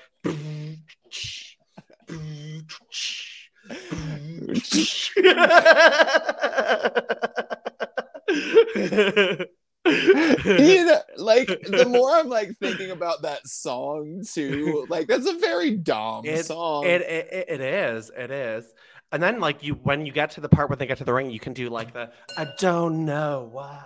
[9.85, 15.35] you know, like the more I'm like thinking about that song too, like that's a
[15.39, 16.85] very dumb It- song.
[16.85, 18.11] It, it it- it is.
[18.17, 18.65] It is.
[19.11, 21.15] And then like you when you get to the part where they get to the
[21.15, 23.85] ring, you can do like the I don't know why.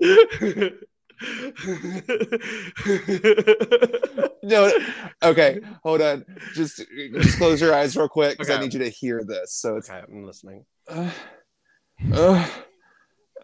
[4.42, 4.70] no,
[5.22, 6.24] okay, hold on.
[6.54, 6.82] Just
[7.14, 9.52] just close your eyes real quick because I need you to hear this.
[9.52, 10.64] So it's okay, I'm listening.
[10.88, 11.10] uh,
[12.12, 12.46] uh,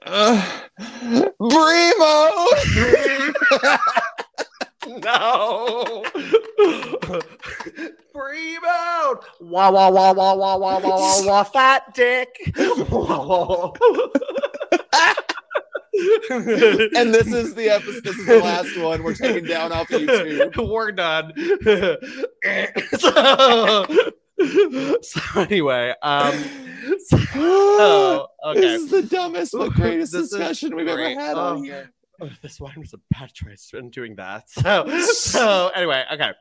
[0.04, 0.60] uh,
[1.40, 2.46] Bremo.
[5.04, 6.04] no.
[8.14, 9.18] Rebound.
[9.40, 12.28] Wah wah wah wah wah wah wah wah wah fat dick.
[16.30, 18.04] and this is the episode.
[18.04, 20.68] This is the last one we're taking down off YouTube.
[20.70, 21.32] We're done.
[22.98, 23.86] so,
[25.02, 26.44] so anyway, um,
[27.06, 28.60] so, okay.
[28.60, 31.12] This is the dumbest but greatest This discussion we've great.
[31.12, 31.56] ever had Oh.
[31.56, 31.90] on here.
[32.22, 34.50] Oh, this wine was a bad choice in doing that.
[34.50, 36.32] So, so anyway, okay.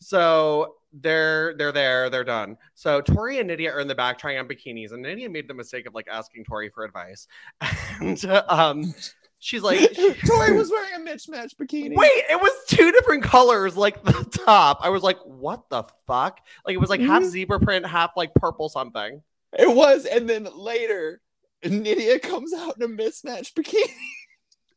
[0.00, 2.56] So they're they're there, they're done.
[2.74, 5.54] So Torrie and Nidia are in the back trying on bikinis, and Nidia made the
[5.54, 7.26] mistake of like asking Torrie for advice,
[8.00, 8.94] and um,
[9.38, 11.94] she's like, Torrie was wearing a mismatched bikini.
[11.94, 14.78] Wait, it was two different colors, like the top.
[14.82, 16.40] I was like, what the fuck?
[16.66, 17.28] Like it was like half Mhm.
[17.28, 19.22] zebra print, half like purple something.
[19.58, 21.20] It was, and then later,
[21.64, 23.84] Nidia comes out in a mismatched bikini.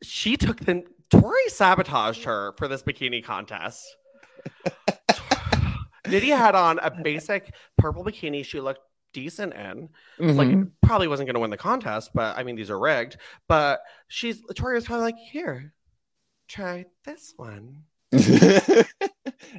[0.06, 3.86] She took the Torrie sabotaged her for this bikini contest.
[6.06, 8.82] Nidia had on a basic purple bikini she looked
[9.14, 9.90] decent in.
[10.20, 10.72] Like Mhm.
[10.82, 13.18] probably wasn't gonna win the contest, but I mean these are rigged.
[13.48, 15.74] But she's Torrie was probably like, here,
[16.48, 17.84] try this one.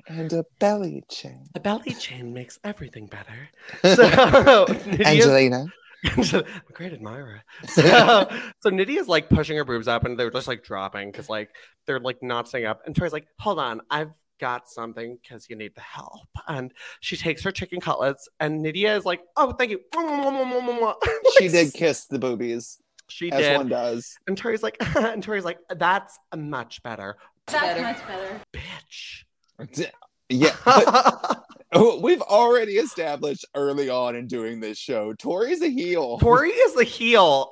[0.08, 1.44] and a belly chain.
[1.54, 3.48] A belly chain makes everything better.
[3.96, 5.66] So Nidia's- Angelina.
[6.04, 6.20] I'm
[6.68, 7.42] a great admirer.
[7.66, 7.82] So,
[8.60, 11.48] so Nidia's like pushing her boobs up and they're just like dropping because like
[11.86, 12.82] they're like not staying up.
[12.84, 14.10] And Torrie's like, hold on, I've
[14.40, 16.28] got something because you need the help.
[16.48, 19.80] And she takes her chicken cutlets and Nidia is like, oh, thank you.
[21.38, 22.78] She did kiss the boobies,
[23.08, 23.56] She as did.
[23.56, 24.16] one does.
[24.26, 27.16] And Torrie's like, and Torrie's like, that's much better.
[27.46, 28.40] That's much better.
[28.52, 29.90] Bitch.
[30.28, 30.54] Yeah.
[30.64, 35.12] but- oh, we've already established early on in doing this show.
[35.14, 36.18] Torrie's a heel.
[36.20, 37.48] Torrie is the heel.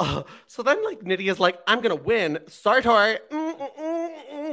[0.46, 2.38] So then, like, Nidia's like, I'm gonna win.
[2.48, 3.18] Sorry, Torrie.
[3.30, 3.41] Mm.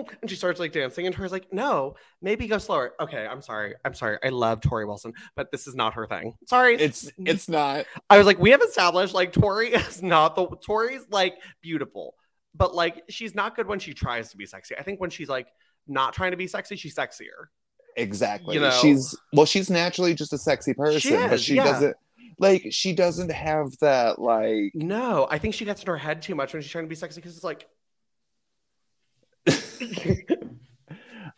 [0.08, 2.94] Oh, and she starts like dancing, and Torrie's like, No, maybe go slower.
[3.00, 3.76] Okay, I'm sorry.
[3.86, 4.18] I'm sorry.
[4.24, 6.36] I love Torrie Wilson, but this is not her thing.
[6.48, 6.76] Sorry.
[6.76, 7.86] It's it's not.
[8.10, 12.16] I was like, we have established like Torrie is not the Torrie's like beautiful,
[12.56, 14.76] but like she's not good when she tries to be sexy.
[14.78, 15.48] I think when she's like
[15.88, 17.48] not trying to be sexy, she's sexier.
[17.96, 18.56] Exactly.
[18.56, 18.72] You know.
[18.82, 21.64] she's well, she's naturally just a sexy person, but is, she yeah.
[21.66, 21.96] doesn't
[22.40, 26.36] like she doesn't have that like No, I think she gets in her head too
[26.36, 27.68] much when she's trying to be sexy because it's like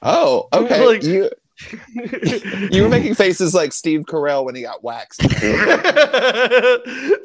[0.01, 1.29] oh okay Like- you
[2.71, 5.21] you were making faces like Steve Carell when he got waxed.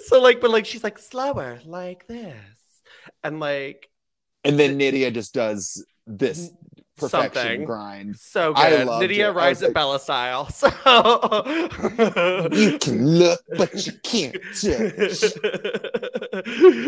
[0.08, 2.36] so like, but like she's like slower, like this,
[3.24, 3.88] and like
[4.44, 6.50] and then Nidia just does this
[6.96, 7.64] perfection Something.
[7.64, 8.16] grind.
[8.18, 8.62] so good.
[9.30, 9.34] it.
[9.34, 10.48] Rides was at like- Bella style.
[10.50, 10.68] So
[12.52, 15.32] You can look, but you can't touch.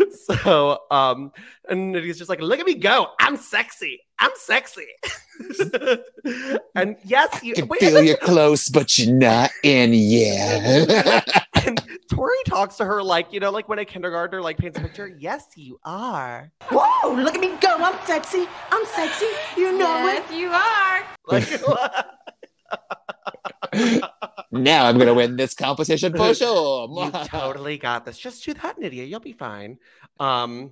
[0.27, 1.31] so um
[1.69, 3.07] and Nidia's just like, look at me go.
[3.19, 4.01] I'm sexy.
[4.19, 4.87] I'm sexy.
[6.75, 11.47] and yes, you can wait, feel and you close, but you're not in yet.
[11.65, 14.81] and Torrie talks to her like, you know, like when a kindergartner like paints a
[14.81, 15.07] picture.
[15.07, 16.51] Yes, you are.
[16.69, 17.75] Whoa, look at me go.
[17.77, 18.45] I'm sexy.
[18.71, 19.27] I'm sexy.
[19.55, 20.23] You know it.
[20.29, 21.05] Yes, you are.
[21.27, 21.47] Like,
[24.51, 26.89] now I'm gonna win this competition for sure.
[26.89, 28.17] you totally got this.
[28.17, 29.07] Just do that, Nidia.
[29.07, 29.77] You'll be fine.
[30.19, 30.71] Um,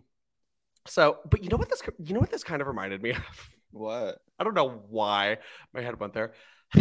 [0.88, 3.50] so, but you know what this, you know what this kind of reminded me of.
[3.72, 4.20] what?
[4.40, 5.38] I don't know why
[5.74, 6.34] my head went there.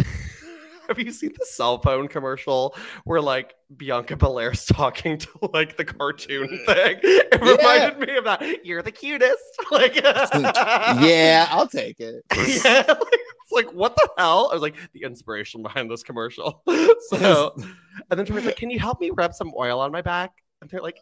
[0.87, 5.83] Have you seen the cell phone commercial where like Bianca Belair's talking to like the
[5.83, 6.99] cartoon thing?
[7.03, 7.51] It Yeah.
[7.51, 8.65] reminded me of that.
[8.65, 9.43] You're the cutest.
[9.69, 12.23] Like, yeah, I'll take it.
[12.33, 12.83] yeah.
[12.87, 14.47] like, it's like what the hell?
[14.49, 16.63] I was like the inspiration behind this commercial.
[17.09, 17.53] So,
[18.09, 20.31] and then Torrie's like, "Can you help me rub some oil on my back?"
[20.61, 20.99] And they're like,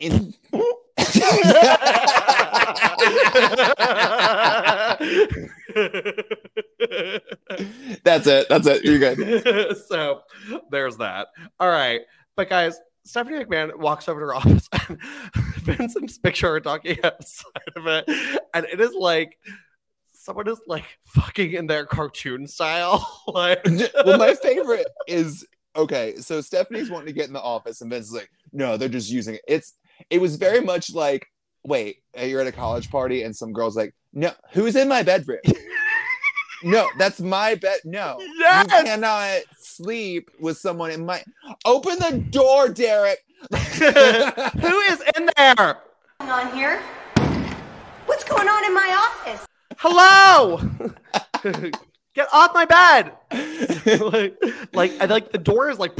[0.00, 0.34] In-
[8.04, 8.48] That's it.
[8.48, 8.84] That's it.
[8.84, 9.76] You're good.
[9.88, 10.22] so
[10.70, 11.28] there's that.
[11.60, 12.00] All right.
[12.36, 15.00] But guys, Stephanie McMahon walks over to her office and
[15.56, 18.04] Vincent's picture her talking outside of it.
[18.54, 19.38] And it is like
[20.24, 23.22] someone is like fucking in their cartoon style.
[23.28, 23.64] like
[24.04, 25.46] well, my favorite is
[25.76, 26.16] okay.
[26.16, 29.10] So Stephanie's wanting to get in the office, and Vince is like, "No, they're just
[29.10, 29.74] using it." It's
[30.10, 31.26] it was very much like,
[31.64, 35.02] wait, uh, you're at a college party, and some girl's like, "No, who's in my
[35.02, 35.40] bedroom?"
[36.62, 37.80] no, that's my bed.
[37.84, 38.64] No, Yes!
[38.64, 41.22] you cannot sleep with someone in my.
[41.64, 43.18] Open the door, Derek.
[43.50, 45.78] who is in there?
[46.20, 46.80] going on here?
[48.06, 49.46] What's going on in my office?
[49.78, 50.60] Hello.
[52.14, 53.12] Get off my bed.
[54.00, 54.36] like,
[54.72, 55.92] like, I like the door is like.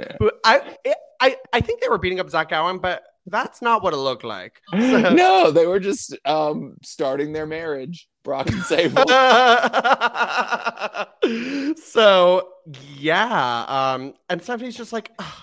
[0.00, 0.28] Yeah.
[0.44, 0.76] I,
[1.20, 4.24] I, I think they were beating up Zach Gowen, but that's not what it looked
[4.24, 4.60] like.
[4.72, 9.04] So- no, they were just um starting their marriage, Brock and Sable.
[11.76, 12.48] so
[12.96, 15.42] yeah, um, and Stephanie's just like, "Ugh."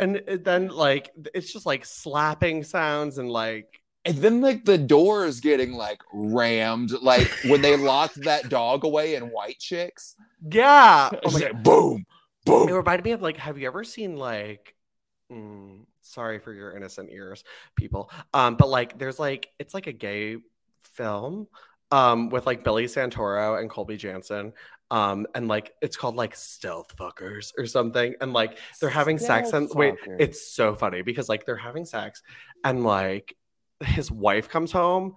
[0.00, 5.24] and then like it's just like slapping sounds and like And then like the door
[5.24, 10.16] is getting like rammed, like when they locked that dog away in White Chicks.
[10.50, 11.10] yeah.
[11.24, 12.04] Oh like, boom,
[12.44, 12.68] boom.
[12.68, 14.74] It reminded me of like, have you ever seen like,
[15.32, 17.44] mm, sorry for your innocent ears,
[17.76, 18.10] people.
[18.32, 20.36] Um, but like, there's like, it's like a gay
[20.94, 21.48] film,
[21.90, 24.52] um, with like Billy Santoro and Colby Jansen.
[24.90, 28.14] Um, and like, it's called like Stealth Fuckers or something.
[28.20, 32.22] And like, they're having sex and wait, it's so funny because like they're having sex
[32.62, 33.34] and like
[33.80, 35.14] his wife comes home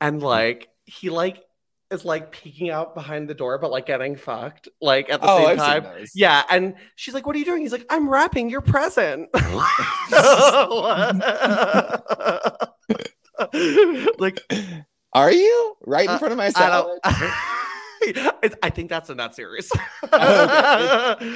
[0.00, 1.42] and like he like
[1.90, 5.38] is like peeking out behind the door, but like getting fucked like at the Oh,
[5.38, 6.04] same I've time.
[6.14, 9.28] Yeah, and she's like, "What are you doing?" He's like, "I'm wrapping your present."
[14.18, 14.40] like,
[15.12, 16.98] Are you right in Uh, front of my I salad?
[17.04, 17.32] don't.
[18.62, 19.70] I think that's in that series.
[20.02, 20.08] Oh,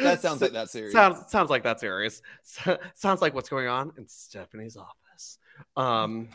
[0.03, 0.93] That sounds So- like that series.
[0.93, 2.23] sounds sounds like that series.
[2.43, 5.39] So- sounds like what's going on in Stephanie's office.
[5.77, 6.29] Um,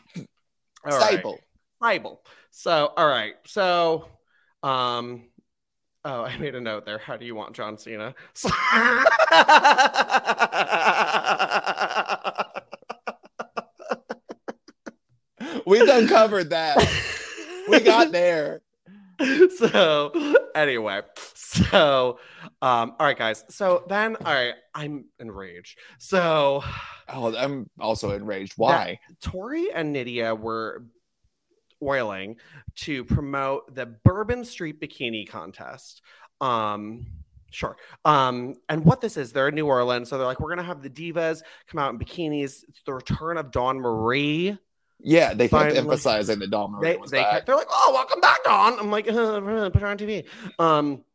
[0.86, 1.24] all right.
[1.80, 2.21] Bible.
[2.51, 3.36] So, all right.
[3.45, 4.07] So,
[4.63, 5.23] um,
[6.03, 6.97] oh, I made a note there.
[6.97, 8.15] How do you want John Cena?
[8.34, 8.49] So-
[15.65, 16.78] We've uncovered that.
[17.67, 18.61] we got there.
[19.59, 20.11] so
[20.53, 20.99] anyway
[21.36, 22.19] so
[22.61, 26.61] um all right guys so then all right i'm enraged so
[27.07, 28.55] Oh, I'm also enraged.
[28.57, 28.99] Why?
[29.23, 30.84] torrie and nidia were
[31.84, 32.38] oiling
[32.76, 36.01] to promote the bourbon street bikini contest
[36.41, 37.05] um
[37.51, 37.78] Sure.
[38.03, 40.82] Um, and what this is, they're in New Orleans, so they're like, we're gonna have
[40.82, 42.65] the divas come out in bikinis.
[42.67, 44.57] It's the return of Dawn Marie.
[44.99, 45.78] Yeah, they kept Finally.
[45.78, 47.32] emphasizing that Dom they, was they back.
[47.32, 48.78] kept, they're like, oh, welcome back, Dawn.
[48.78, 50.26] I'm like, uh, put her on TV.
[50.59, 51.05] Um,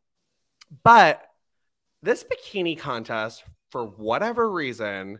[0.83, 1.21] but
[2.01, 5.19] this bikini contest, for whatever reason,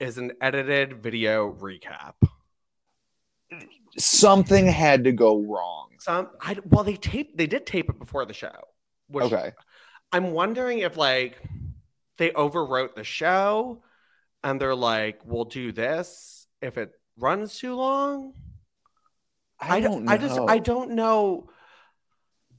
[0.00, 2.14] is an edited video recap.
[3.98, 5.88] Something had to go wrong.
[6.00, 8.54] Some, I well, they taped, they did tape it before the show.
[9.08, 9.52] Which Okay.
[10.12, 11.40] I'm wondering if like
[12.16, 13.82] they overwrote the show,
[14.42, 18.34] and they're like, we'll do this if it runs too long.
[19.60, 20.12] I, don't know.
[20.12, 21.50] I just I don't know.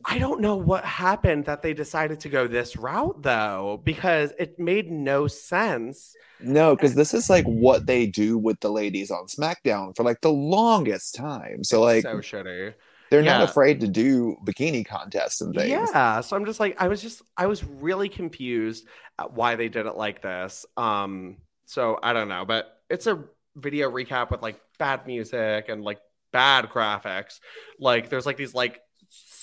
[0.06, 4.58] I don't know what happened that they decided to go this route though, because it
[4.60, 6.16] made no sense.
[6.39, 10.22] No, because this is like what they do with the ladies on SmackDown for like
[10.22, 11.64] the longest time.
[11.64, 12.74] So like so shitty.
[13.10, 13.39] they're yeah.
[13.39, 15.70] not afraid to do bikini contests and things.
[15.70, 16.22] Yeah.
[16.22, 18.88] So I'm just like, I was just I was really confused
[19.20, 20.66] at why they did it like this.
[20.78, 23.24] Um, so I don't know, but it's a
[23.56, 26.00] video recap with like bad music and like
[26.32, 27.39] bad graphics.
[27.80, 28.80] Like there's like these like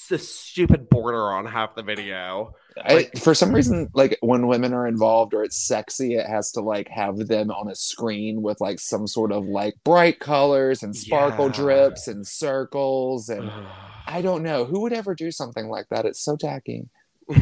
[0.08, 2.54] the stupid border on half the video.
[2.84, 6.60] I, for some reason, like when women are involved or it's sexy, it has to
[6.60, 10.94] like have them on a screen with like some sort of like bright colors and
[10.94, 11.52] sparkle Yeah.
[11.52, 13.50] drips and circles and
[14.06, 16.04] I don't know who would ever do something like that.
[16.04, 16.88] It's so tacky.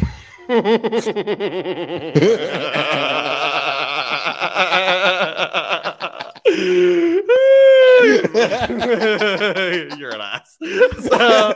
[9.99, 10.57] You're an ass.
[11.01, 11.55] So,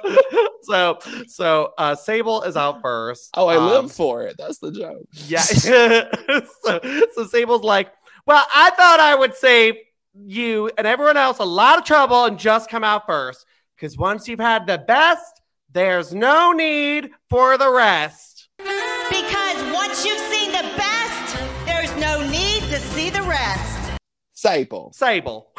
[0.62, 3.30] so, so, uh, Sable is out first.
[3.34, 4.36] Oh, I Um, live for it.
[4.38, 5.06] That's the joke.
[5.12, 5.40] Yeah.
[5.42, 6.80] so,
[7.14, 7.90] so Sable's like,
[8.26, 9.74] well, I thought I would save
[10.14, 13.46] you and everyone else a lot of trouble and just come out first.
[13.76, 15.40] Because once you've had the best,
[15.72, 18.48] there's no need for the rest.
[18.58, 23.98] Because once you've seen the best, there's no need to see the rest.
[24.34, 24.92] Sable.
[24.92, 25.52] Sable.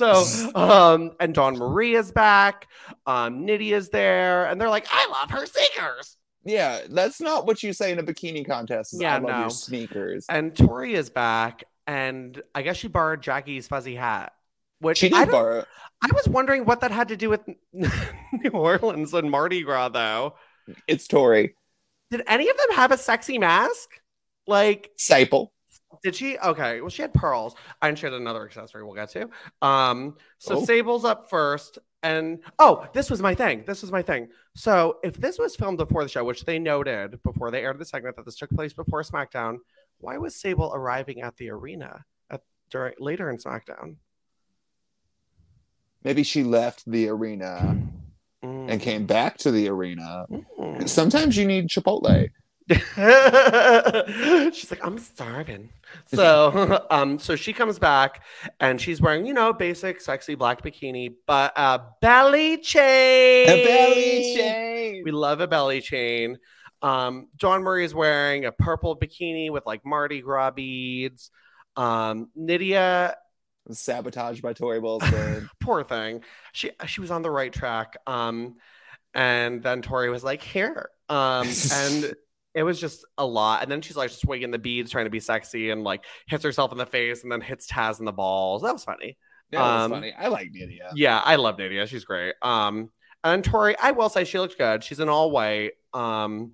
[0.00, 2.66] So, um, and Dawn Marie is back.
[3.06, 6.16] Um, Nidia's there, and they're like, I love her sneakers.
[6.44, 8.94] Yeah, that's not what you say in a bikini contest.
[8.94, 9.40] is, Yeah, I love no.
[9.42, 10.24] your sneakers.
[10.28, 14.32] And Torrie is back, and I guess she borrowed Jackie's fuzzy hat.
[14.80, 15.64] Which She did don't- borrow.
[16.02, 17.42] I was wondering what that had to do with
[17.74, 20.34] New Orleans and Mardi Gras, though.
[20.88, 21.50] It's Torrie.
[22.10, 23.90] Did any of them have a sexy mask?
[24.46, 25.52] Like, Sable.
[26.02, 26.38] Did she?
[26.38, 27.54] Okay, well, she had pearls.
[27.82, 29.28] And she had another accessory we'll get to.
[29.62, 30.64] Um, so Oh.
[30.64, 31.78] Sable's up first.
[32.02, 33.64] And oh, this was my thing.
[33.66, 34.28] This was my thing.
[34.54, 37.84] So if this was filmed before the show, which they noted before they aired the
[37.84, 39.58] segment that this took place before SmackDown,
[39.98, 43.96] why was Sable arriving at the arena at during later in SmackDown?
[46.02, 47.76] Maybe she left the arena
[48.42, 48.70] Mm.
[48.72, 50.24] and came back to the arena.
[50.58, 50.88] Mm.
[50.88, 52.30] Sometimes you need Chipotle.
[54.52, 55.70] she's like, I'm starving.
[56.06, 58.22] So, um, so she comes back
[58.60, 63.48] and she's wearing, you know, basic sexy black bikini, but a belly chain.
[63.48, 65.02] A belly chain.
[65.04, 66.38] We love a belly chain.
[66.80, 71.32] Um, Dawn Marie is wearing a purple bikini with like Mardi Gras beads.
[71.76, 73.14] Um, Nidia,
[73.70, 75.50] Sabotaged by Torrie Wilson.
[75.60, 77.96] poor thing, she she was on the right track.
[78.06, 78.56] Um,
[79.14, 80.90] and then Torrie was like, here.
[81.08, 82.14] Um, and
[82.54, 83.62] it was just a lot.
[83.62, 86.72] And then she's like swinging the beads, trying to be sexy, and like hits herself
[86.72, 88.62] in the face, and then hits Taz in the balls.
[88.62, 89.16] That was funny.
[89.52, 90.12] That was Um, funny.
[90.16, 90.90] I like Nidia.
[90.94, 91.86] Yeah, I love Nidia.
[91.86, 92.34] She's great.
[92.42, 92.90] Um,
[93.22, 94.82] and Torrie, I will say she looked good.
[94.82, 95.72] She's in all white.
[95.92, 96.52] Um,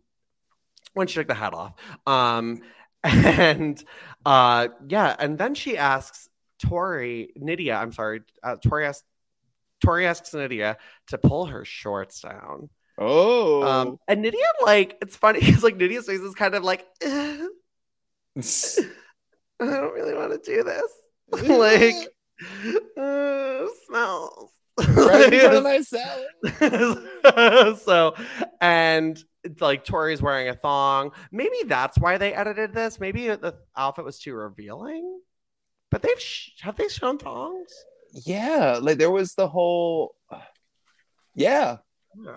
[0.94, 1.74] when she took the hat off.
[2.06, 2.62] Um,
[3.04, 3.82] and
[4.24, 6.28] uh, yeah, and then she asks
[6.64, 9.04] Torrie, Nidia, I'm sorry, uh, Torrie asks
[9.84, 10.76] Torrie asks Nidia
[11.08, 12.70] to pull her shorts down.
[12.98, 13.62] Oh.
[13.62, 17.46] Um, and Nidia, like, it's funny because like Nidia's face is kind of like, "Eh,
[18.36, 20.92] I don't really want to do this.
[21.48, 21.94] like,
[22.96, 24.50] uh, smells.
[24.78, 27.78] right in front of my salad.
[27.78, 28.14] so,
[28.60, 29.22] and
[29.60, 31.12] like Torrie's wearing a thong.
[31.32, 33.00] Maybe that's why they edited this.
[33.00, 35.20] Maybe the outfit was too revealing.
[35.90, 37.72] But they've sh- have they shown thongs?
[38.12, 40.14] Yeah, like there was the whole.
[41.34, 41.78] Yeah,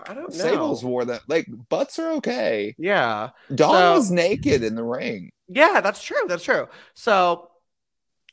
[0.06, 0.36] I don't know.
[0.36, 1.22] Sables wore that.
[1.28, 2.74] Like butts are okay.
[2.78, 5.30] Yeah, Dawn So- was naked in the ring.
[5.48, 6.22] yeah, that's true.
[6.28, 6.68] That's true.
[6.94, 7.50] So,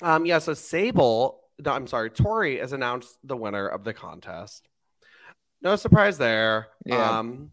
[0.02, 0.40] um, yeah.
[0.40, 4.68] So Sable, no, I'm sorry, Torrie has announced the winner of the contest.
[5.62, 6.68] No surprise there.
[6.86, 7.18] Yeah.
[7.20, 7.52] Um,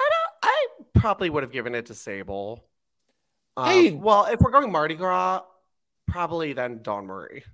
[0.00, 0.50] I don't.
[0.50, 0.66] I
[1.00, 2.64] probably would have given it to Sable.
[3.56, 5.42] Um, I- well, if we're going Mardi Gras,
[6.08, 7.44] probably then Dawn Marie.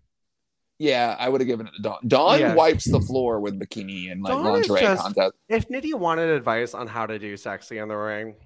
[0.78, 1.98] Yeah, I would have given it to Dawn.
[2.06, 2.54] Dawn Yeah.
[2.54, 5.32] wipes the floor with bikini and like Dawn lingerie just- contest.
[5.48, 8.36] If Nidia wanted advice on how to do sexy in the ring,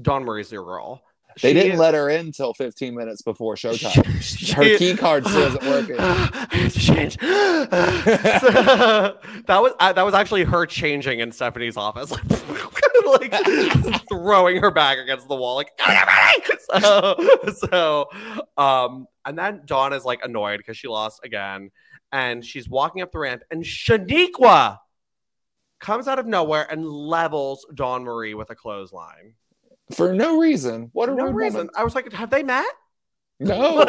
[0.00, 1.02] Dawn Marie's your girl.
[1.40, 4.20] They She didn't is- let her in until 15 minutes before showtime.
[4.20, 5.96] She- her key card still isn't working.
[5.98, 7.16] I have to change.
[7.20, 7.28] So,
[9.46, 12.10] that was uh, that was actually her changing in Stephanie's office,
[13.20, 16.58] like, throwing her back against the wall, like "Gotta get ready!"
[17.54, 18.08] so so
[18.56, 21.70] um, and then Dawn is like annoyed because she lost again,
[22.12, 24.78] and she's walking up the ramp, and Shaniqua
[25.80, 29.34] comes out of nowhere and levels Dawn Marie with a clothesline.
[29.94, 30.90] For no reason.
[30.92, 31.58] What a No reason.
[31.58, 31.72] woman.
[31.76, 32.66] I was like, have they met?
[33.40, 33.84] No,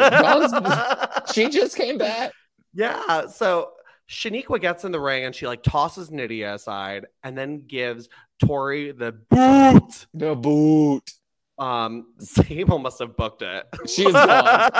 [1.34, 2.30] she just came back.
[2.72, 3.26] Yeah.
[3.26, 3.72] So
[4.08, 8.08] Shaniqua gets in the ring and she like tosses Nidia aside and then gives
[8.42, 10.06] Torrie the boot.
[10.14, 11.10] The boot.
[11.58, 13.66] Um, Sable must have booked it.
[13.86, 14.70] She is gone.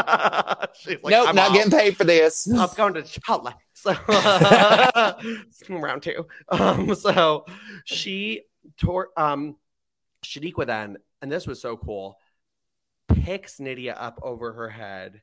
[0.74, 1.54] She's like, nope, I'm not out.
[1.54, 2.50] getting paid for this.
[2.50, 3.54] I'm going to Chipotle.
[3.82, 3.96] So
[5.70, 6.26] round two.
[6.50, 7.46] Um, so
[7.86, 8.42] she
[8.76, 9.56] tore um
[10.22, 12.18] Shaniqua then, and this was so cool,
[13.08, 15.22] picks Nidia up over her head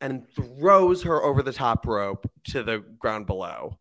[0.00, 3.78] and throws her over the top rope to the ground below.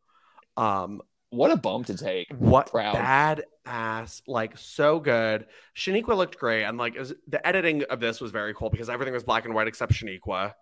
[0.58, 1.02] Um,
[1.34, 2.28] what a bump to take.
[2.38, 2.94] What Proud.
[2.94, 5.46] bad ass, like so good.
[5.76, 9.14] Shaniqua looked great, and like was- the editing of this was very cool because everything
[9.14, 10.54] was black and white except Shaniqua.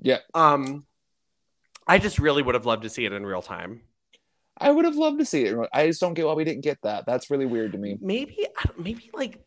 [0.00, 0.18] Yeah.
[0.34, 0.86] Um,
[1.86, 3.82] I just really would have loved to see it in real time.
[4.58, 5.56] I would have loved to see it.
[5.72, 7.06] I just don't get why we didn't get that.
[7.06, 7.98] That's really weird to me.
[8.00, 8.46] Maybe,
[8.78, 9.44] maybe like,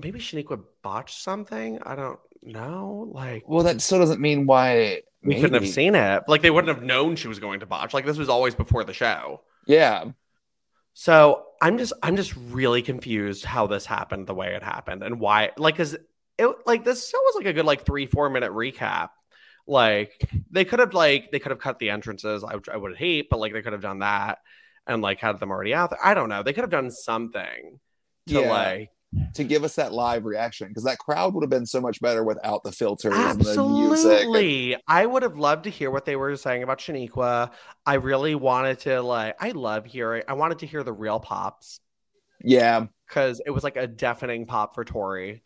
[0.00, 1.80] maybe Shaniqua botched something.
[1.82, 3.10] I don't know.
[3.12, 6.22] Like, Well, that still doesn't mean why we couldn't have seen it.
[6.28, 7.92] Like, they wouldn't have known she was going to botch.
[7.92, 9.42] Like, this was always before the show.
[9.66, 10.04] Yeah.
[10.94, 15.20] So I'm just I'm just really confused how this happened the way it happened and
[15.20, 15.94] why like cuz
[16.38, 19.10] it like this show was like a good like 3 4 minute recap.
[19.66, 22.44] Like they could have like they could have cut the entrances.
[22.44, 24.38] I, would- I would hate but like they could have done that
[24.86, 25.98] and like had them already out there.
[26.04, 26.42] I don't know.
[26.42, 27.80] They could have done something
[28.28, 28.50] to Yeah.
[28.50, 28.90] like
[29.34, 32.24] To give us that live reaction because that crowd would have been so much better
[32.24, 34.12] without the filters and the music.
[34.12, 34.76] Absolutely.
[34.88, 37.50] I would have loved to hear what they were saying about Shaniqua.
[37.84, 41.80] I really wanted to like I love hearing I wanted to hear the real pops.
[42.42, 42.86] Yeah.
[43.08, 45.40] because it was like a deafening pop for Torrie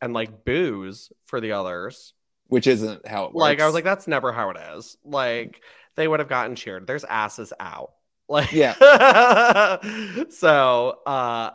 [0.00, 2.14] and like booze for the others.
[2.48, 3.40] Which isn't how it works.
[3.42, 4.96] Like I was like, that's never how it is.
[5.04, 5.60] Like
[5.96, 6.86] they would have gotten cheered.
[6.86, 7.92] There's asses out.
[8.28, 9.78] Like Yeah.
[10.30, 11.50] so uh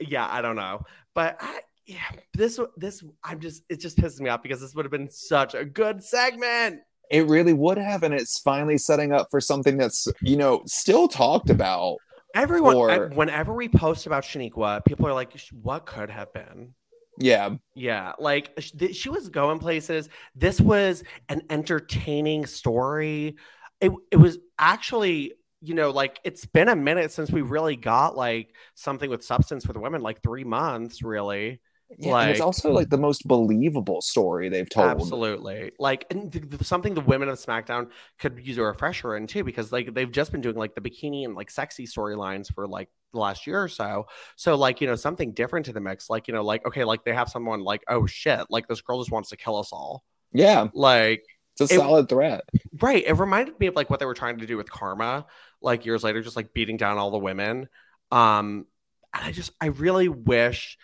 [0.00, 0.84] yeah, I don't know.
[1.18, 1.98] But I yeah,
[2.34, 5.52] this this I'm just it just pisses me off because this would have been such
[5.54, 6.78] a good segment.
[7.10, 11.08] It really would have, and it's finally setting up for something that's you know still
[11.08, 11.96] talked about.
[12.36, 16.74] Everyone, Or- whenever we post about Shaniqua, people are like, "What could have been?"
[17.18, 20.08] Yeah, Yeah, like th- she was going places.
[20.36, 23.34] This was an entertaining story.
[23.80, 28.16] It it was actually, you know, like it's been a minute since we really got
[28.16, 31.60] like something with substance for the women, like three months, really.
[31.98, 32.20] yeah.
[32.20, 34.88] and it's also like the most believable story they've told.
[34.88, 39.26] Absolutely, like and th- th- something the women of SmackDown could use a refresher in
[39.26, 42.66] too, because like they've just been doing like the bikini and like sexy storylines for
[42.68, 44.06] like the last year or so.
[44.36, 47.04] So like you know something different to the mix, like you know like okay, like
[47.04, 50.04] they have someone like oh shit, like this girl just wants to kill us all.
[50.32, 51.24] Yeah, Like
[51.64, 52.42] it's a It- solid threat.
[52.80, 55.26] right, it reminded me of like what they were trying to do with Karma,
[55.60, 57.68] like years later, just like beating down all the women.
[58.10, 58.66] Um,
[59.14, 60.78] and I just I really wish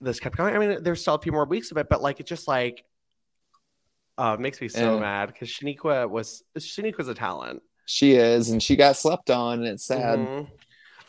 [0.00, 0.54] this kept going.
[0.54, 2.84] I mean, there's still a few more weeks of it, but like it just like
[4.16, 5.00] uh makes me so Eh.
[5.00, 7.62] mad because Shaniqua was Shaniqua's a talent.
[7.86, 10.18] She is, and she got slept on, and it's sad.
[10.18, 10.50] Mhm.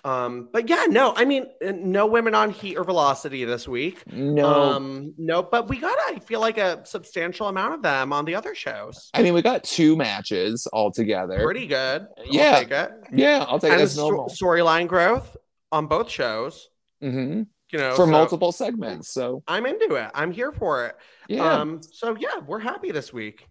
[0.04, 4.04] Um, but yeah, no, I mean, no women on Heat or Velocity this week.
[4.12, 8.26] No, Um, no, but we got I feel like a substantial amount of them on
[8.26, 9.10] the other shows.
[9.14, 11.44] I mean we got two matches altogether.
[11.44, 12.08] Pretty good.
[12.18, 12.60] Yeah, I'll Yeah.
[12.60, 12.92] take it.
[13.14, 14.30] Yeah, I'll take it as normal.
[14.30, 15.36] storyline growth
[15.72, 16.70] on both shows.
[17.02, 20.10] hmm You know, For so multiple segments, so I'm into it.
[20.14, 20.96] I'm here for it.
[21.28, 23.48] yeah, Um, so yeah, we're happy this week.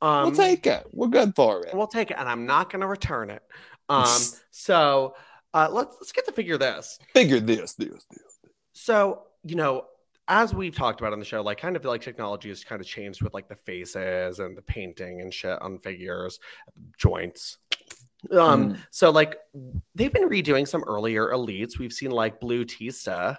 [0.00, 0.84] Um, we'll take it.
[0.92, 1.72] We're good for it.
[1.74, 3.42] We'll take it, and I'm not going to return it.
[3.88, 5.14] Um, so
[5.54, 6.98] uh, let's let's get to figure this.
[7.14, 8.38] Figure this, this, this.
[8.72, 9.86] So you know,
[10.28, 12.86] as we've talked about on the show, like kind of like technology has kind of
[12.86, 16.38] changed with like the faces and the painting and shit on figures,
[16.98, 17.58] joints.
[18.30, 18.78] Um, Mm.
[18.90, 19.36] so like
[19.96, 21.78] they've been redoing some earlier elites.
[21.78, 23.38] We've seen like Blue Tista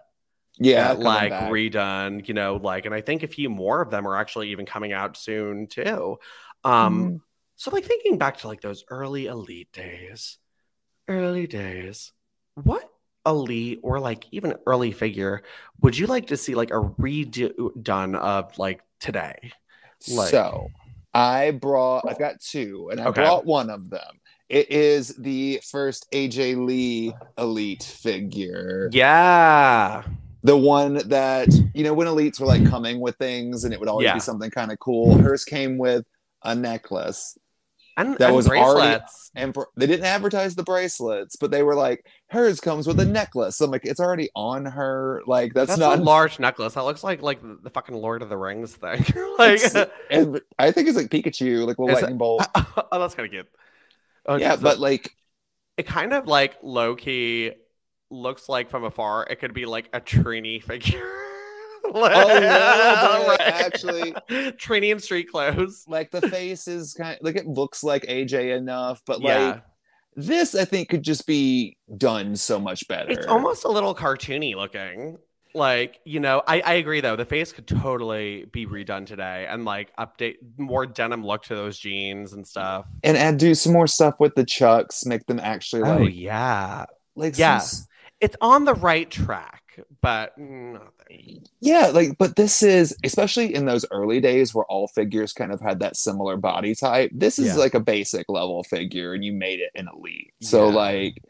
[0.60, 1.50] Yeah, like back.
[1.52, 4.66] redone, you know, like, and I think a few more of them are actually even
[4.66, 6.18] coming out soon too.
[6.66, 7.22] Um, Mhm.
[7.56, 10.38] so like thinking back to like those early elite days,
[11.08, 12.12] early days,
[12.56, 12.90] what
[13.26, 15.42] elite or like even early figure
[15.82, 19.52] would you like to see like a redone of like today?
[20.12, 20.68] like- so
[21.14, 22.10] I brought.
[22.10, 23.22] I've got two, and I Okay.
[23.22, 24.20] brought one of them.
[24.50, 28.90] It is the first AJ Lee Elite figure.
[28.92, 30.04] Yeah.
[30.46, 33.88] the one that you know when elites were like coming with things and it would
[33.88, 34.16] always Yeah.
[34.16, 36.04] be something kind of cool hers came with
[36.44, 37.38] a necklace
[37.96, 39.32] And That and was already- bracelets.
[39.36, 43.06] and for, they didn't advertise the bracelets but they were like hers comes with a
[43.06, 46.74] necklace so i'm like it's already on her like that's, That's not a large necklace.
[46.74, 49.06] That looks like like the fucking Lord of the Rings thing.
[49.38, 49.62] like
[50.12, 53.48] and i think it's like pikachu like a lightning bolt oh, that's kind of cute.
[54.26, 55.12] Oh, yeah but like
[55.78, 57.52] it kind of like low key
[58.10, 61.02] looks like from afar it could be like a Trini figure.
[61.94, 64.12] A little bit, actually.
[64.58, 65.86] Trini in street clothes.
[65.88, 69.38] like the face is kind of, like it looks like aj enough but Yeah.
[69.48, 69.64] like
[70.16, 74.56] this i think could just be done so much better It's almost a little cartoony
[74.56, 75.18] looking.
[75.56, 77.16] Like, you know, I, I agree though.
[77.16, 81.78] The face could totally be redone today and like update more denim look to those
[81.78, 82.88] jeans and stuff.
[83.04, 86.04] and add do some more stuff with the chucks make them actually oh, like oh
[86.08, 86.86] yeah.
[87.16, 87.60] like Yeah.
[87.60, 87.86] some-
[88.20, 89.62] It's on the right track,
[90.02, 90.34] but
[91.62, 95.62] yeah like but this is especially in those early days where all figures kind of
[95.62, 97.56] had that similar body type this is Yeah.
[97.56, 100.76] like a basic level figure and you made it an elite so Yeah.
[100.76, 101.24] like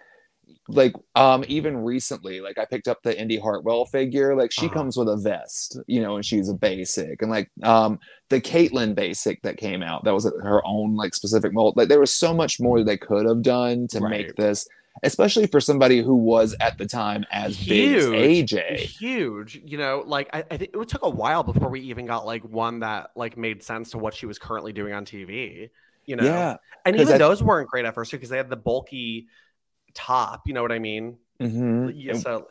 [0.70, 4.74] like um even recently like i picked up the indi hartwell figure like she Uh-huh.
[4.76, 8.96] comes with a vest you know and she's a basic and like um the kaitlyn
[8.96, 12.34] basic that came out that was her own like specific mold like there was so
[12.34, 14.68] much more they could have done to make this
[15.02, 19.60] especially for somebody who was at the time as big as aj huge.
[19.66, 22.44] You know like I, I think it took a while before we even got like
[22.44, 25.70] one that like made sense to what she was currently doing on tv
[26.06, 26.24] you know?
[26.24, 29.28] Yeah and 'cause even I- those weren't great at first because they had the bulky
[29.94, 31.18] top you know what i mean?
[31.40, 32.48] Hmm yeah so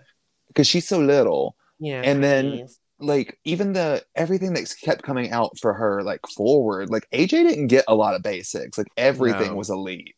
[0.48, 1.56] because she's so little.
[1.78, 2.78] Yeah And then- please.
[2.98, 7.66] like even the everything that kept coming out for her like forward like aj didn't
[7.68, 9.56] get a lot of basics like everything No.
[9.56, 10.14] was elite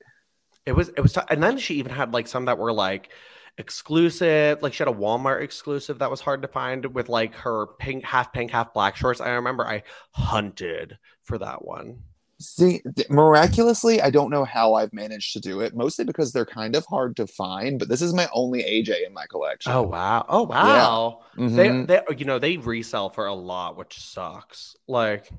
[0.66, 3.10] it was it was t- and then she even had like some that were like
[3.58, 7.66] exclusive like she had a walmart exclusive that was hard to find with like her
[7.78, 11.98] pink half pink half black shorts i remember i hunted for that one
[12.40, 15.74] See, th- miraculously, I don't know how I've managed to do it.
[15.74, 17.78] Mostly because they're kind of hard to find.
[17.78, 19.72] But this is my only AJ in my collection.
[19.72, 21.86] oh wow oh wow Mhm.
[21.86, 25.30] they they you know they resell for a lot which sucks like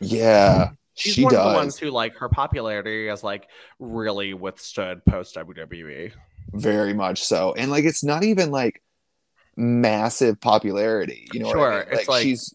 [0.00, 4.34] yeah, she's she one does of the ones who like her popularity has like really
[4.34, 6.12] withstood post wwe
[6.52, 7.52] very much so.
[7.52, 8.82] And like, it's not even like
[9.56, 11.28] massive popularity.
[11.32, 11.80] You know, what I Sure, mean?
[11.90, 12.54] it's like, like- she's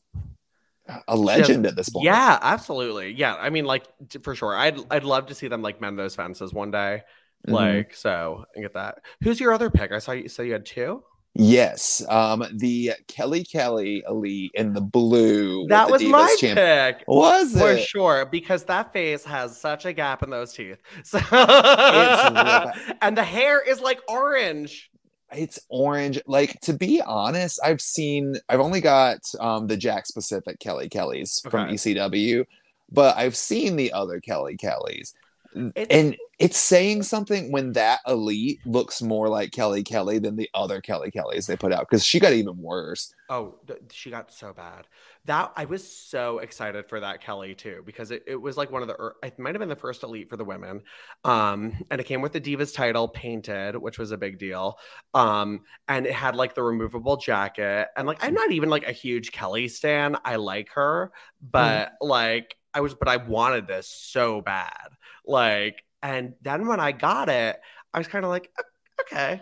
[1.08, 2.06] a legend at this point.
[2.06, 3.86] yeah absolutely yeah i mean like
[4.22, 7.02] for sure i'd i'd love to see them like mend those fences one day
[7.48, 7.54] Mhm.
[7.54, 10.64] like so and get that who's your other pick i saw you say you had
[10.64, 11.04] two
[11.38, 15.68] Yes, um, the Kelly Kelly Elite in the blue.
[15.68, 17.60] that was Divas my champ- pick Was it?
[17.60, 17.84] for it?
[17.84, 21.20] sure because that face has such a gap in those teeth so
[23.02, 24.90] and the hair is like orange
[25.34, 30.60] it's orange like to be honest i've seen i've only got um the jack specific
[30.60, 32.46] kelly kellys from ecw
[32.92, 35.14] but i've seen the other kelly kellys
[35.56, 40.82] And it's saying something when that elite looks more like kelly kelly than the other
[40.82, 43.56] kelly kellys they put out because she got even worse Oh,
[43.92, 44.86] she got so bad.
[45.26, 48.84] That I was so excited for that Kelly too because it, it was like one
[48.84, 50.84] of the it might have been the first elite for the women.
[51.24, 54.78] Um and it came with the Divas title painted, which was a big deal.
[55.16, 58.92] Um and it had like the removable jacket and like I'm not even like a
[58.92, 60.18] huge Kelly stan.
[60.24, 64.90] I like her, but like I was but I wanted this so bad.
[65.26, 67.60] Like and then when I got it,
[67.94, 68.52] I was kind of like
[69.02, 69.42] okay,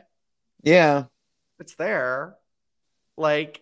[0.64, 1.06] yeah
[1.60, 2.36] it's there.
[3.18, 3.62] Like,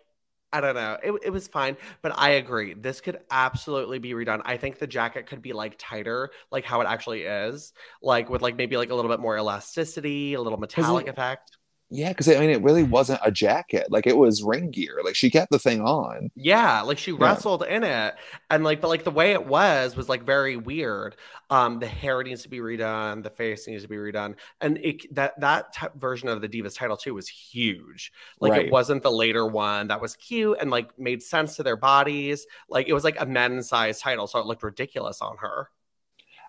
[0.51, 0.97] I don't know.
[1.01, 2.73] It, it was fine, but I agree.
[2.73, 4.41] This could absolutely be redone.
[4.43, 8.41] I think the jacket could be like tighter, like how it actually is, like with
[8.41, 11.57] like maybe like a little bit more elasticity, a little metallic it- effect.
[11.91, 15.15] Yeah because i mean it really wasn't a jacket like it was ring gear like
[15.15, 18.15] she kept the thing on Yeah, like she wrestled in it,
[18.49, 21.17] and like, but like the way it was was like very weird.
[21.49, 25.13] Um, the hair needs to be redone, the face needs to be redone, and it
[25.13, 28.13] that that t- version of the Divas title too was huge.
[28.39, 28.61] Like Right.
[28.65, 32.47] it wasn't the later one that was cute and like made sense to their bodies.
[32.69, 35.69] Like it was like a men's size title, so it looked ridiculous on her.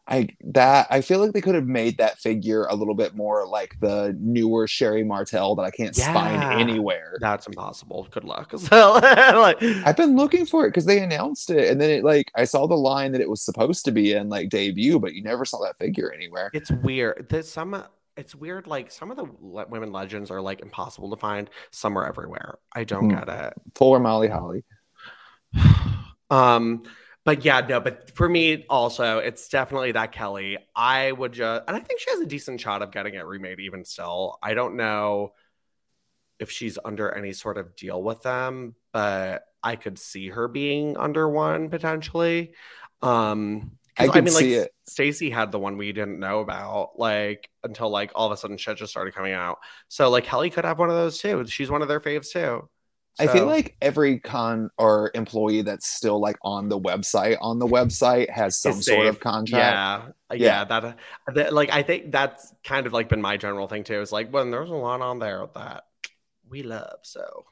[0.09, 3.47] I that I feel like they could have made that figure a little bit more
[3.47, 6.13] like the newer Sherri Martel that I can't Yeah.
[6.13, 7.19] find anywhere.
[7.21, 8.09] That's impossible.
[8.11, 8.53] Good luck.
[8.59, 12.33] So like, I've been looking for it because they announced it, and then it like
[12.35, 15.23] I saw the line that it was supposed to be in like debut, but you
[15.23, 16.51] never saw that figure anywhere.
[16.53, 17.27] it's weird.
[17.31, 17.85] There's some.
[18.17, 18.67] It's weird.
[18.67, 21.49] Like some of the le- women legends are like impossible to find.
[21.71, 22.59] Some are everywhere.
[22.75, 23.17] I don't Hmm.
[23.19, 23.55] get it.
[23.77, 24.65] Fuller Molly Holly.
[26.31, 26.83] um
[27.25, 31.77] but yeah no but for me also it's definitely that kelly i would just and
[31.77, 34.77] i think she has a decent shot of getting it remade even still i don't
[34.77, 35.33] know
[36.39, 40.97] if she's under any sort of deal with them but i could see her being
[40.97, 42.53] under one potentially
[43.03, 44.71] um I could see it.
[44.87, 48.57] Stacy had the one we didn't know about, like until like all of a sudden
[48.57, 49.59] shit just started coming out.
[49.89, 51.47] So like Kelly could have one of those too.
[51.47, 52.69] She's one of their faves too.
[53.19, 57.67] I feel like every con or employee that's still like on the website on the
[57.67, 60.15] website has some It's sort of contract.
[60.31, 60.65] Yeah, yeah, Yeah.
[60.65, 60.99] that,
[61.35, 64.01] that like I think that's kind of like been my general thing too.
[64.01, 65.85] Is like when there's a lot on there that
[66.49, 67.45] we love, so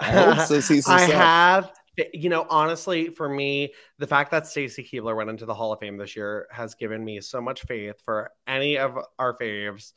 [0.00, 0.60] I so.
[0.86, 1.72] I have,
[2.14, 5.80] you know, honestly, for me, the fact that Stacy Keibler went into the Hall of
[5.80, 9.92] Fame this year has given me so much faith for any of our faves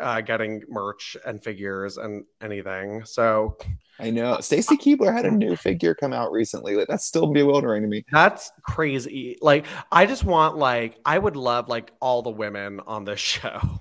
[0.00, 3.04] uh, getting merch and figures and anything.
[3.04, 3.56] So
[4.00, 4.40] I know.
[4.40, 6.76] Stacy Keibler had a new figure come out recently.
[6.76, 8.04] Like that's still bewildering to me.
[8.12, 9.38] That's crazy.
[9.40, 13.80] Like, I just want like I would love like all the women on this show.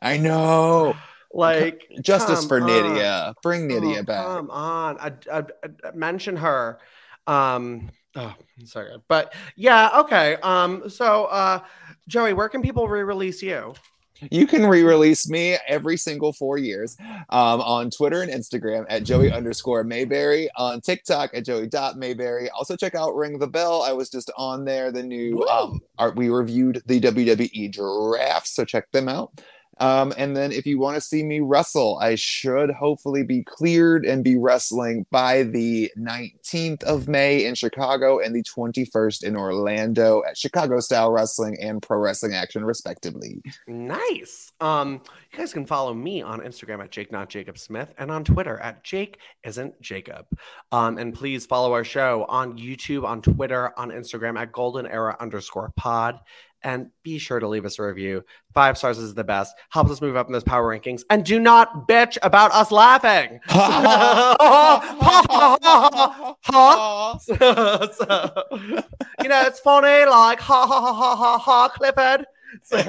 [0.00, 0.94] I know.
[1.32, 2.68] Like Justice for on.
[2.68, 3.34] Nidia.
[3.42, 4.24] Bring Nidia Oh, back.
[4.24, 5.38] Come on, I, I,
[5.84, 6.78] I- mention her.
[7.26, 10.36] Um, oh, sorry, but yeah, okay.
[10.42, 11.60] Um, so uh,
[12.06, 13.74] Joey, where can people re-release you?
[14.30, 16.96] You can re-release me every single four years
[17.30, 22.48] um, on Twitter and Instagram at Joey underscore Mayberry, on TikTok at Joey dot Mayberry.
[22.50, 23.82] Also check out Ring the Bell.
[23.82, 24.92] I was just on there.
[24.92, 29.40] The new um, art we reviewed the WWE draft, so check them out.
[29.78, 34.04] Um, and then if you want to see me wrestle, I should hopefully be cleared
[34.04, 40.22] and be wrestling by the 19th of May in Chicago and the 21st in Orlando
[40.28, 43.42] at Chicago Style Wrestling and Pro Wrestling Action, respectively.
[43.66, 44.52] Nice.
[44.60, 45.00] Um,
[45.32, 48.58] you guys can follow me on Instagram at Jake Not Jacob Smith and on Twitter
[48.60, 50.26] at Jake Isn't Jacob.
[50.72, 55.16] Um, and please follow our show on YouTube, on Twitter, on Instagram at Golden Era
[55.20, 56.20] underscore Pod.
[56.64, 58.24] And be sure to leave us a review.
[58.54, 59.54] Five stars is the best.
[59.70, 61.02] Helps us move up in those power rankings.
[61.10, 63.38] And do not bitch about us laughing.
[63.44, 64.80] Huh?
[67.20, 67.34] So,
[69.22, 72.26] you know, it's funny, like ha ha ha ha ha ha, Clifford.
[72.62, 72.82] So-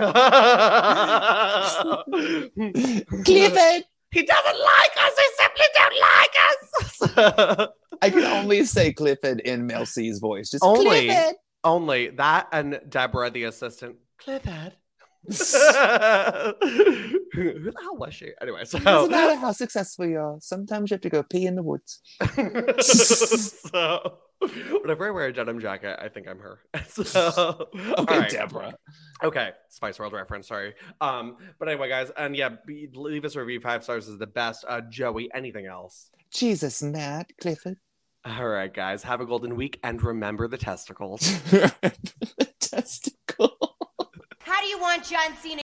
[3.24, 3.86] Clifford!
[4.12, 5.14] He doesn't like us.
[5.18, 7.70] He simply don't like us.
[8.02, 10.50] I can only say Clifford in Mel C's voice.
[10.50, 11.08] Just Only.
[11.08, 11.36] Clifford.
[11.66, 13.96] Only that and Deborah, the assistant.
[14.20, 14.74] Clifford.
[15.28, 16.54] Who the
[17.82, 18.30] hell was she?
[18.40, 20.38] Anyway, so Doesn't matter how successful you are.
[20.40, 22.00] Sometimes you have to go pee in the woods.
[23.72, 24.18] so
[24.82, 26.60] whenever I wear a denim jacket, I think I'm her.
[26.86, 28.30] So Okay, all right.
[28.30, 28.76] Deborah.
[29.24, 30.48] Okay, Spice World reference.
[30.48, 30.76] Sorry.
[31.02, 33.60] Um, but anyway, guys, and yeah, be, leave us a review.
[33.60, 34.64] Five stars is the best.
[34.68, 36.12] Uh, Joey, anything else?
[36.32, 37.78] Jesus, Matt, Clifford.
[38.28, 41.40] All right, guys, have a golden week and remember the testicles.
[42.60, 43.56] Testicle.
[44.40, 45.62] How do you want John Cena